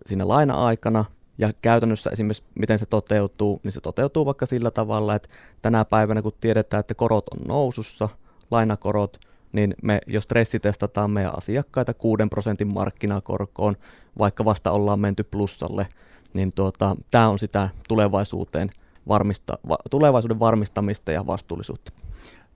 siinä 0.06 0.28
laina-aikana. 0.28 1.06
Ja 1.38 1.54
käytännössä 1.62 2.10
esimerkiksi 2.10 2.44
miten 2.56 2.80
se 2.80 2.86
toteutuu, 2.86 3.60
niin 3.64 3.72
se 3.72 3.82
toteutuu 3.82 4.26
vaikka 4.26 4.46
sillä 4.46 4.72
tavalla, 4.72 5.16
että 5.16 5.30
tänä 5.62 5.86
päivänä 5.86 6.22
kun 6.22 6.34
tiedetään, 6.42 6.80
että 6.80 6.96
korot 6.96 7.26
on 7.28 7.40
nousussa, 7.48 8.10
lainakorot, 8.52 9.20
niin 9.52 9.76
me 9.84 10.00
jos 10.08 10.24
stressitestataan 10.24 11.12
meidän 11.12 11.38
asiakkaita 11.38 11.94
6 11.94 12.24
prosentin 12.30 12.74
markkinakorkoon, 12.74 13.76
vaikka 14.18 14.46
vasta 14.46 14.72
ollaan 14.72 15.00
menty 15.00 15.24
plussalle, 15.24 15.88
niin 16.34 16.52
tuota, 16.56 16.96
tämä 17.12 17.30
on 17.30 17.40
sitä 17.40 17.70
tulevaisuuteen 17.88 18.70
varmista, 19.08 19.60
va, 19.70 19.78
tulevaisuuden 19.90 20.40
varmistamista 20.40 21.12
ja 21.12 21.28
vastuullisuutta. 21.28 21.92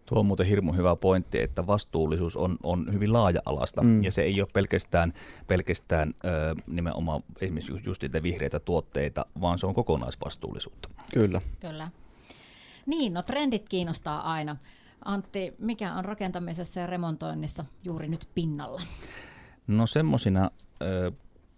Tuo 0.05 0.19
on 0.19 0.25
muuten 0.25 0.47
hirmu 0.47 0.73
hyvä 0.73 0.95
pointti, 0.95 1.41
että 1.41 1.67
vastuullisuus 1.67 2.35
on, 2.35 2.57
on 2.63 2.93
hyvin 2.93 3.13
laaja-alasta 3.13 3.81
mm. 3.83 4.03
ja 4.03 4.11
se 4.11 4.21
ei 4.21 4.41
ole 4.41 4.49
pelkästään, 4.53 5.13
pelkästään 5.47 6.11
ö, 6.25 6.55
nimenomaan 6.67 7.23
esimerkiksi 7.41 7.81
just 7.85 8.01
niitä 8.01 8.23
vihreitä 8.23 8.59
tuotteita, 8.59 9.25
vaan 9.41 9.57
se 9.57 9.65
on 9.65 9.73
kokonaisvastuullisuutta. 9.73 10.89
Kyllä. 11.13 11.41
Kyllä. 11.59 11.91
Niin, 12.85 13.13
no 13.13 13.23
trendit 13.23 13.69
kiinnostaa 13.69 14.33
aina. 14.33 14.57
Antti, 15.05 15.53
mikä 15.59 15.93
on 15.93 16.05
rakentamisessa 16.05 16.79
ja 16.79 16.87
remontoinnissa 16.87 17.65
juuri 17.83 18.07
nyt 18.07 18.27
pinnalla? 18.35 18.81
No 19.67 19.87
semmoisina 19.87 20.51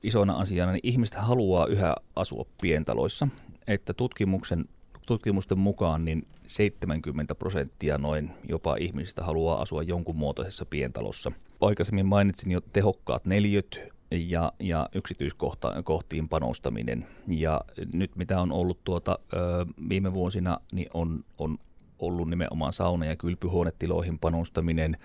isona 0.03 0.33
asiana, 0.33 0.71
niin 0.71 0.79
ihmiset 0.83 1.15
haluaa 1.15 1.65
yhä 1.65 1.95
asua 2.15 2.45
pientaloissa, 2.61 3.27
että 3.67 3.93
tutkimuksen 3.93 4.65
tutkimusten 5.05 5.59
mukaan 5.59 6.05
niin 6.05 6.27
70 6.47 7.35
prosenttia 7.35 7.97
noin 7.97 8.31
jopa 8.49 8.75
ihmisistä 8.75 9.23
haluaa 9.23 9.61
asua 9.61 9.83
jonkun 9.83 10.15
muotoisessa 10.15 10.65
pientalossa. 10.65 11.31
Aikaisemmin 11.61 12.05
mainitsin 12.05 12.51
jo 12.51 12.61
tehokkaat 12.61 13.25
neliöt 13.25 13.79
ja, 14.11 14.51
ja 14.59 14.89
yksityiskohtiin 14.95 16.29
panostaminen. 16.29 17.07
Ja 17.27 17.61
nyt 17.93 18.15
mitä 18.15 18.41
on 18.41 18.51
ollut 18.51 18.83
tuota, 18.83 19.19
ö, 19.33 19.65
viime 19.89 20.13
vuosina, 20.13 20.59
niin 20.71 20.89
on, 20.93 21.23
on 21.37 21.57
ollut 22.05 22.29
nimenomaan 22.29 22.73
sauna- 22.73 23.05
ja 23.05 23.15
kylpyhuonetiloihin 23.15 24.19
panostaminen, 24.19 24.97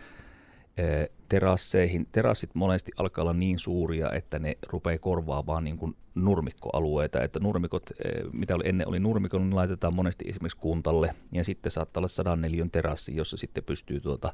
terasseihin. 1.29 2.07
Terassit 2.13 2.55
monesti 2.55 2.93
alkaa 2.97 3.23
olla 3.23 3.33
niin 3.33 3.59
suuria, 3.59 4.13
että 4.13 4.39
ne 4.39 4.59
rupeaa 4.69 4.99
korvaamaan 4.99 5.65
niin 5.65 5.77
kuin 5.77 5.97
nurmikkoalueita. 6.15 7.23
Että 7.23 7.41
nurmikot, 7.41 7.91
mitä 8.33 8.55
oli 8.55 8.69
ennen 8.69 8.89
oli 8.89 9.01
nurmikko, 9.01 9.39
niin 9.39 9.57
laitetaan 9.57 9.95
monesti 9.95 10.25
esimerkiksi 10.29 10.59
kuntalle. 10.59 11.15
Ja 11.33 11.45
sitten 11.45 11.73
saattaa 11.73 12.01
olla 12.01 12.09
sadan 12.09 12.41
neliön 12.41 12.71
terassi, 12.71 13.17
jossa 13.17 13.37
sitten 13.37 13.65
pystyy 13.65 14.01
tuota 14.01 14.33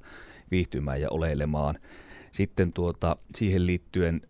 viihtymään 0.50 1.00
ja 1.00 1.10
oleilemaan. 1.10 1.78
Sitten 2.30 2.72
tuota, 2.72 3.16
siihen 3.34 3.66
liittyen 3.66 4.20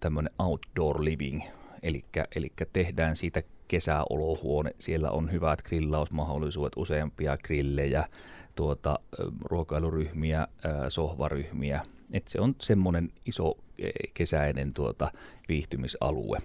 tämmöinen 0.00 0.32
outdoor 0.38 1.04
living, 1.04 1.42
eli 1.82 2.52
tehdään 2.72 3.16
siitä 3.16 3.42
kesäolohuone. 3.70 4.74
Siellä 4.78 5.10
on 5.10 5.32
hyvät 5.32 5.62
grillausmahdollisuudet, 5.62 6.72
useampia 6.76 7.38
grillejä, 7.38 8.04
tuota, 8.54 8.98
ruokailuryhmiä, 9.44 10.48
sohvaryhmiä. 10.88 11.80
Et 12.12 12.28
se 12.28 12.40
on 12.40 12.54
semmoinen 12.60 13.12
iso 13.26 13.54
e, 13.78 13.90
kesäinen 14.14 14.72
tuota, 14.74 15.12
viihtymisalue. 15.48 16.38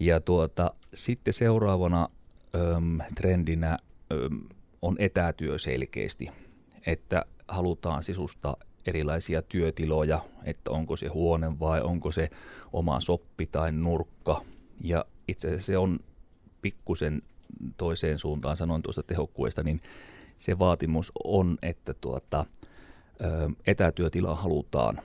Ja 0.00 0.20
tuota, 0.20 0.74
sitten 0.94 1.34
seuraavana 1.34 2.08
öm, 2.54 2.98
trendinä 3.14 3.78
öm, 4.12 4.40
on 4.82 4.96
etätyö 4.98 5.58
selkeästi, 5.58 6.30
että 6.86 7.24
halutaan 7.48 8.02
sisustaa 8.02 8.56
erilaisia 8.86 9.42
työtiloja, 9.42 10.20
että 10.44 10.70
onko 10.70 10.96
se 10.96 11.06
huone 11.06 11.60
vai 11.60 11.80
onko 11.80 12.12
se 12.12 12.30
oma 12.72 13.00
soppi 13.00 13.46
tai 13.46 13.72
nurkka. 13.72 14.42
Ja 14.84 15.04
itse 15.28 15.48
asiassa 15.48 15.66
se 15.66 15.78
on 15.78 16.00
pikkusen 16.62 17.22
toiseen 17.76 18.18
suuntaan, 18.18 18.56
sanoin 18.56 18.82
tuosta 18.82 19.02
tehokkuudesta, 19.02 19.62
niin 19.62 19.80
se 20.38 20.58
vaatimus 20.58 21.12
on, 21.24 21.58
että 21.62 21.94
tuota, 21.94 22.46
etätyötila 23.66 24.34
halutaan 24.34 25.00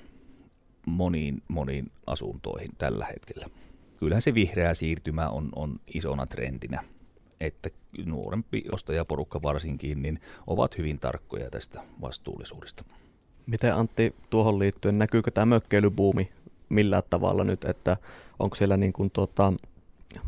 moniin, 0.86 1.44
moniin 1.48 1.92
asuntoihin 2.08 2.72
tällä 2.78 3.06
hetkellä. 3.06 3.50
Kyllähän 3.98 4.22
se 4.22 4.34
vihreä 4.34 4.74
siirtymä 4.74 5.30
on, 5.30 5.50
on 5.56 5.80
isona 5.94 6.26
trendinä, 6.26 6.84
että 7.39 7.70
nuorempi 8.06 8.63
ostajaporukka 8.72 9.42
varsinkin 9.42 10.02
niin 10.02 10.20
ovat 10.48 10.78
hyvin 10.78 11.00
tarkkoja 11.00 11.50
tästä 11.50 11.82
vastuullisuudesta. 12.02 12.84
Miten 13.48 13.76
Antti 13.76 14.16
tuohon 14.30 14.60
liittyen, 14.60 15.00
näkyykö 15.00 15.32
tämä 15.32 15.46
mökkeilybuumi 15.46 16.32
millään 16.70 17.04
tavalla 17.10 17.44
nyt, 17.44 17.63
että 17.63 17.98
onko 18.39 18.56
siellä 18.56 18.78
niin 18.78 18.94
kuin 18.94 19.12
tuota, 19.12 19.54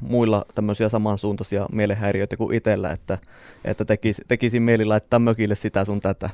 muilla 0.02 0.46
tämmöisiä 0.56 0.90
samansuuntaisia 0.90 1.66
mielenhäiriöitä 1.72 2.38
kuin 2.38 2.58
itsellä, 2.58 2.92
että, 2.92 3.18
että 3.66 3.86
tekisi, 3.86 4.22
tekisi 4.28 4.60
mieli 4.60 4.86
laittaa 4.86 5.20
mökille 5.20 5.56
sitä 5.56 5.86
sun 5.86 6.02
tätä. 6.02 6.30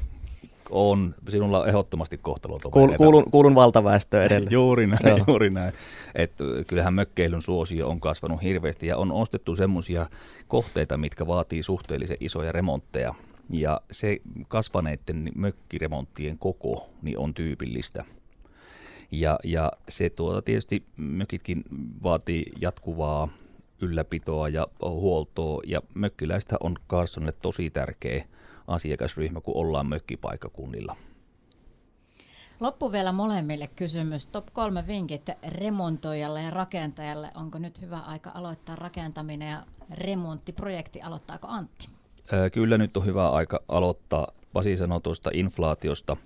On. 0.69 1.15
Sinulla 1.29 1.59
on 1.59 1.69
ehdottomasti 1.69 2.17
kohtalo. 2.17 2.59
Kuul, 2.71 2.91
kuulun, 2.97 3.31
kuulun 3.31 3.55
valtaväestöön 3.55 4.23
edelleen. 4.23 4.51
juuri 4.61 4.87
näin, 4.87 5.07
Joo. 5.07 5.19
juuri 5.27 5.49
näin. 5.49 5.73
Et 6.15 6.31
kyllähän 6.67 6.93
mökkeilyn 6.93 7.41
suosio 7.41 7.89
on 7.89 7.99
kasvanut 7.99 8.43
hirveästi 8.43 8.87
ja 8.87 8.97
on 8.97 9.11
ostettu 9.11 9.55
semmoisia 9.55 10.05
kohteita, 10.47 10.97
mitkä 10.97 11.27
vaatii 11.27 11.63
suhteellisen 11.63 12.17
isoja 12.19 12.51
remontteja. 12.51 13.13
Ja 13.49 13.81
se 13.91 14.21
kasvaneiden 14.47 15.31
mökkiremonttien 15.35 16.37
koko 16.37 16.89
niin 17.01 17.17
on 17.17 17.33
tyypillistä. 17.33 18.05
Ja, 19.11 19.39
ja 19.43 19.71
se 19.89 20.09
tuota, 20.09 20.41
tietysti 20.41 20.83
mökitkin 20.97 21.63
vaatii 22.03 22.45
jatkuvaa 22.61 23.27
ylläpitoa 23.81 24.49
ja 24.49 24.67
huoltoa. 24.81 25.61
Ja 25.67 25.81
mökkiläistä 25.93 26.55
on 26.59 26.75
Carsonille 26.89 27.33
tosi 27.41 27.69
tärkeä 27.69 28.25
asiakasryhmä, 28.67 29.41
kun 29.41 29.57
ollaan 29.57 29.87
mökkipaikakunnilla. 29.87 30.95
Loppu 32.59 32.91
vielä 32.91 33.11
molemmille 33.11 33.69
kysymys. 33.75 34.27
Top 34.27 34.47
kolme 34.53 34.87
vinkit 34.87 35.29
remontoijalle 35.47 36.41
ja 36.41 36.49
rakentajalle. 36.49 37.31
Onko 37.35 37.57
nyt 37.57 37.81
hyvä 37.81 37.99
aika 37.99 38.31
aloittaa 38.33 38.75
rakentaminen 38.75 39.51
ja 39.51 39.63
remonttiprojekti? 39.91 41.01
Aloittaako 41.01 41.47
Antti? 41.47 41.89
Kyllä 42.53 42.77
nyt 42.77 42.97
on 42.97 43.05
hyvä 43.05 43.29
aika 43.29 43.59
aloittaa. 43.71 44.27
Pasi 44.53 44.77
sanoi 44.77 45.01
tuosta 45.01 45.29
inflaatiosta, 45.33 46.17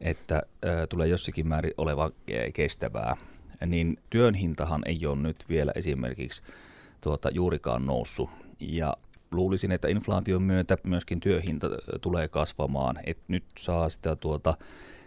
että 0.00 0.42
tulee 0.88 1.08
jossakin 1.08 1.48
määrin 1.48 1.74
oleva 1.76 2.10
kestävää. 2.54 3.16
Niin 3.66 3.98
työn 4.10 4.34
hintahan 4.34 4.82
ei 4.86 5.06
ole 5.06 5.16
nyt 5.16 5.44
vielä 5.48 5.72
esimerkiksi 5.74 6.42
tuota, 7.02 7.30
juurikaan 7.30 7.86
noussut. 7.86 8.30
Ja 8.60 8.96
luulisin, 9.30 9.72
että 9.72 9.88
inflaation 9.88 10.42
myötä 10.42 10.76
myöskin 10.84 11.20
työhinta 11.20 11.68
tulee 12.00 12.28
kasvamaan, 12.28 12.96
että 13.04 13.24
nyt 13.28 13.44
saa 13.58 13.88
sitä 13.88 14.16
tuota, 14.16 14.54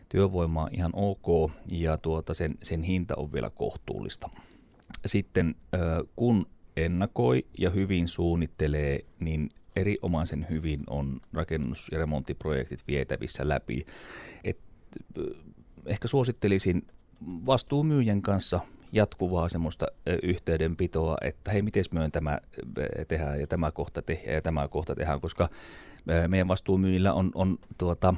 työvoimaa 0.10 0.70
ihan 0.72 0.92
ok 0.94 1.52
ja 1.72 1.98
tuota, 1.98 2.34
sen, 2.34 2.56
sen 2.64 2.84
hinta 2.84 3.16
on 3.16 3.34
vielä 3.34 3.50
kohtuullista. 3.50 4.30
Sitten 5.06 5.56
kun 6.16 6.48
ennakoi 6.78 7.46
ja 7.58 7.70
hyvin 7.70 8.08
suunnittelee, 8.08 9.00
niin 9.20 9.50
erinomaisen 9.76 10.48
hyvin 10.50 10.84
on 10.88 11.20
rakennus- 11.34 11.90
ja 11.92 11.98
remonttiprojektit 11.98 12.80
vietävissä 12.88 13.48
läpi. 13.48 13.86
Et, 14.44 14.58
ehkä 15.86 16.08
suosittelisin 16.08 16.88
vastuumyyjän 17.26 18.22
kanssa 18.22 18.60
jatkuvaa 18.96 19.50
semmoista 19.50 19.86
yhteydenpitoa, 20.24 21.18
että 21.22 21.52
hei, 21.52 21.62
miten 21.62 21.84
myön 21.92 22.12
tämä 22.12 22.40
tehdään 23.08 23.40
ja 23.40 23.48
tämä 23.48 23.72
kohta 23.72 24.02
tehdään 24.02 24.36
ja 24.36 24.42
tämä 24.42 24.68
kohta 24.68 24.96
tehdään, 24.96 25.22
koska 25.22 25.50
meidän 26.28 26.48
vastuumyyjillä 26.48 27.14
on, 27.14 27.32
on 27.36 27.58
tuota, 27.78 28.14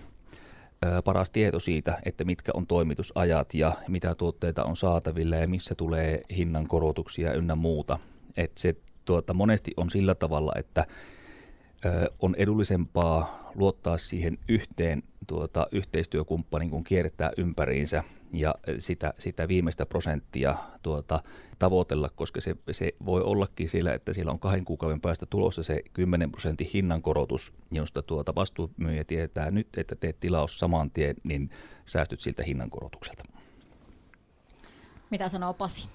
paras 1.04 1.30
tieto 1.30 1.60
siitä, 1.60 1.98
että 2.06 2.24
mitkä 2.24 2.52
on 2.56 2.68
toimitusajat 2.68 3.54
ja 3.54 3.72
mitä 3.88 4.16
tuotteita 4.16 4.64
on 4.64 4.76
saatavilla 4.76 5.36
ja 5.36 5.48
missä 5.48 5.76
tulee 5.76 6.22
hinnan 6.38 6.68
korotuksia 6.68 7.34
ynnä 7.34 7.56
muuta. 7.56 8.00
Et 8.38 8.52
se 8.58 8.76
tuota, 9.06 9.34
monesti 9.34 9.72
on 9.78 9.90
sillä 9.90 10.16
tavalla, 10.16 10.52
että 10.56 10.86
on 12.20 12.36
edullisempaa 12.36 13.52
luottaa 13.56 13.98
siihen 13.98 14.38
yhteen 14.50 15.04
tuota, 15.28 15.68
yhteistyökumppanin, 15.72 16.70
kun 16.70 16.84
kiertää 16.84 17.32
ympäriinsä 17.38 18.04
ja 18.34 18.56
sitä, 18.80 19.14
sitä 19.20 19.48
viimeistä 19.48 19.86
prosenttia 19.86 20.56
tuota, 20.82 21.20
tavoitella, 21.60 22.10
koska 22.10 22.42
se, 22.42 22.56
se 22.72 22.94
voi 23.06 23.22
ollakin 23.22 23.70
sillä, 23.70 23.94
että 23.94 24.14
siellä 24.14 24.32
on 24.32 24.40
kahden 24.40 24.66
kuukauden 24.66 25.02
päästä 25.02 25.26
tulossa 25.26 25.64
se 25.64 25.82
10 25.94 26.32
prosentin 26.32 26.70
hinnankorotus, 26.74 27.54
josta 27.72 28.02
tuota 28.02 28.36
vastuumyyjä 28.36 29.04
tietää 29.04 29.52
nyt, 29.52 29.68
että 29.78 29.96
teet 29.96 30.20
tilaus 30.20 30.60
saman 30.60 30.92
tien, 30.92 31.16
niin 31.24 31.50
säästyt 31.86 32.20
siltä 32.20 32.44
hinnankorotukselta. 32.44 33.24
Mitä 35.10 35.30
sanoo 35.30 35.54
Pasi? 35.54 35.90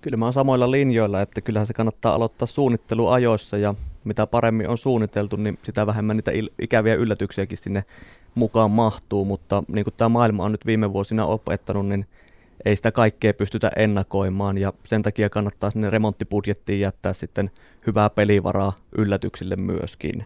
Kyllä 0.00 0.16
mä 0.16 0.24
oon 0.24 0.32
samoilla 0.32 0.70
linjoilla, 0.70 1.20
että 1.20 1.40
kyllähän 1.40 1.66
se 1.66 1.74
kannattaa 1.74 2.14
aloittaa 2.14 2.46
suunnittelu 2.46 3.08
ajoissa 3.08 3.58
ja 3.58 3.74
mitä 4.08 4.26
paremmin 4.26 4.68
on 4.68 4.78
suunniteltu, 4.78 5.36
niin 5.36 5.58
sitä 5.62 5.86
vähemmän 5.86 6.16
niitä 6.16 6.30
il- 6.30 6.54
ikäviä 6.58 6.94
yllätyksiäkin 6.94 7.58
sinne 7.58 7.84
mukaan 8.34 8.70
mahtuu, 8.70 9.24
mutta 9.24 9.62
niin 9.68 9.84
kuin 9.84 9.94
tämä 9.96 10.08
maailma 10.08 10.44
on 10.44 10.52
nyt 10.52 10.66
viime 10.66 10.92
vuosina 10.92 11.26
opettanut, 11.26 11.86
niin 11.86 12.06
ei 12.64 12.76
sitä 12.76 12.92
kaikkea 12.92 13.34
pystytä 13.34 13.70
ennakoimaan 13.76 14.58
ja 14.58 14.72
sen 14.84 15.02
takia 15.02 15.30
kannattaa 15.30 15.70
sinne 15.70 15.90
remonttibudjettiin 15.90 16.80
jättää 16.80 17.12
sitten 17.12 17.50
hyvää 17.86 18.10
pelivaraa 18.10 18.72
yllätyksille 18.98 19.56
myöskin. 19.56 20.24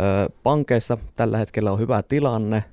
Öö, 0.00 0.28
pankeissa 0.42 0.98
tällä 1.16 1.38
hetkellä 1.38 1.72
on 1.72 1.78
hyvä 1.78 2.02
tilanne. 2.02 2.64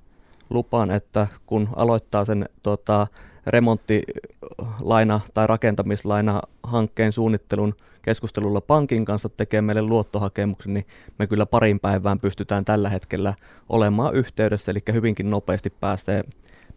Lupaan, 0.50 0.92
että 0.92 1.28
kun 1.46 1.70
aloittaa 1.76 2.26
sen 2.26 2.50
tota, 2.64 3.08
remonttilaina 3.48 5.20
tai 5.34 5.48
rakentamislaina 5.48 6.42
hankkeen 6.64 7.14
suunnittelun 7.14 7.76
keskustelulla 8.02 8.62
pankin 8.62 9.06
kanssa 9.06 9.30
tekee 9.30 9.62
meille 9.62 9.82
luottohakemuksen, 9.82 10.74
niin 10.74 10.86
me 11.20 11.28
kyllä 11.28 11.46
parin 11.46 11.80
päivään 11.80 12.20
pystytään 12.20 12.66
tällä 12.66 12.90
hetkellä 12.90 13.34
olemaan 13.70 14.16
yhteydessä, 14.16 14.72
eli 14.72 14.80
hyvinkin 14.94 15.30
nopeasti 15.30 15.70
pääsee, 15.70 16.24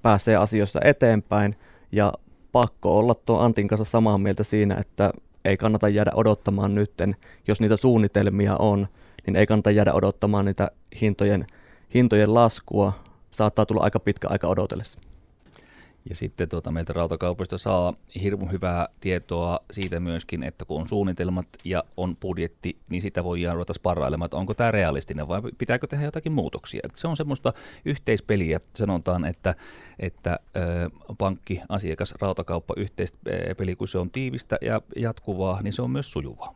pääsee 0.02 0.36
asioissa 0.36 0.80
eteenpäin. 0.84 1.56
Ja 1.92 2.12
pakko 2.52 2.98
olla 2.98 3.14
tuon 3.14 3.44
Antin 3.44 3.68
kanssa 3.68 3.84
samaa 3.84 4.18
mieltä 4.18 4.44
siinä, 4.44 4.76
että 4.80 5.10
ei 5.44 5.56
kannata 5.56 5.88
jäädä 5.88 6.10
odottamaan 6.14 6.74
nytten, 6.74 7.16
jos 7.48 7.60
niitä 7.60 7.76
suunnitelmia 7.76 8.56
on, 8.56 8.88
niin 9.26 9.36
ei 9.36 9.46
kannata 9.46 9.70
jäädä 9.70 9.92
odottamaan 9.92 10.44
niitä 10.44 10.70
hintojen, 11.00 11.46
hintojen 11.94 12.34
laskua. 12.34 12.92
Saattaa 13.30 13.66
tulla 13.66 13.82
aika 13.82 14.00
pitkä 14.00 14.28
aika 14.28 14.48
odotellessa. 14.48 14.98
Ja 16.08 16.14
sitten 16.14 16.48
tuota, 16.48 16.70
meiltä 16.70 16.92
rautakaupoista 16.92 17.58
saa 17.58 17.94
hirmu 18.22 18.46
hyvää 18.46 18.88
tietoa 19.00 19.60
siitä 19.70 20.00
myöskin, 20.00 20.42
että 20.42 20.64
kun 20.64 20.80
on 20.80 20.88
suunnitelmat 20.88 21.46
ja 21.64 21.84
on 21.96 22.16
budjetti, 22.16 22.78
niin 22.88 23.02
sitä 23.02 23.24
voi 23.24 23.40
ruveta 23.52 23.72
sparrailemaan, 23.72 24.26
että 24.26 24.36
onko 24.36 24.54
tämä 24.54 24.70
realistinen 24.70 25.28
vai 25.28 25.42
pitääkö 25.58 25.86
tehdä 25.86 26.04
jotakin 26.04 26.32
muutoksia. 26.32 26.80
Että 26.84 27.00
se 27.00 27.08
on 27.08 27.16
semmoista 27.16 27.52
yhteispeliä, 27.84 28.60
sanotaan, 28.74 29.24
että, 29.24 29.54
että 29.98 30.38
ö, 30.56 30.90
pankki, 31.18 31.60
asiakas, 31.68 32.14
rautakauppa, 32.20 32.74
yhteispeli, 32.76 33.76
kun 33.76 33.88
se 33.88 33.98
on 33.98 34.10
tiivistä 34.10 34.58
ja 34.60 34.82
jatkuvaa, 34.96 35.62
niin 35.62 35.72
se 35.72 35.82
on 35.82 35.90
myös 35.90 36.12
sujuvaa. 36.12 36.54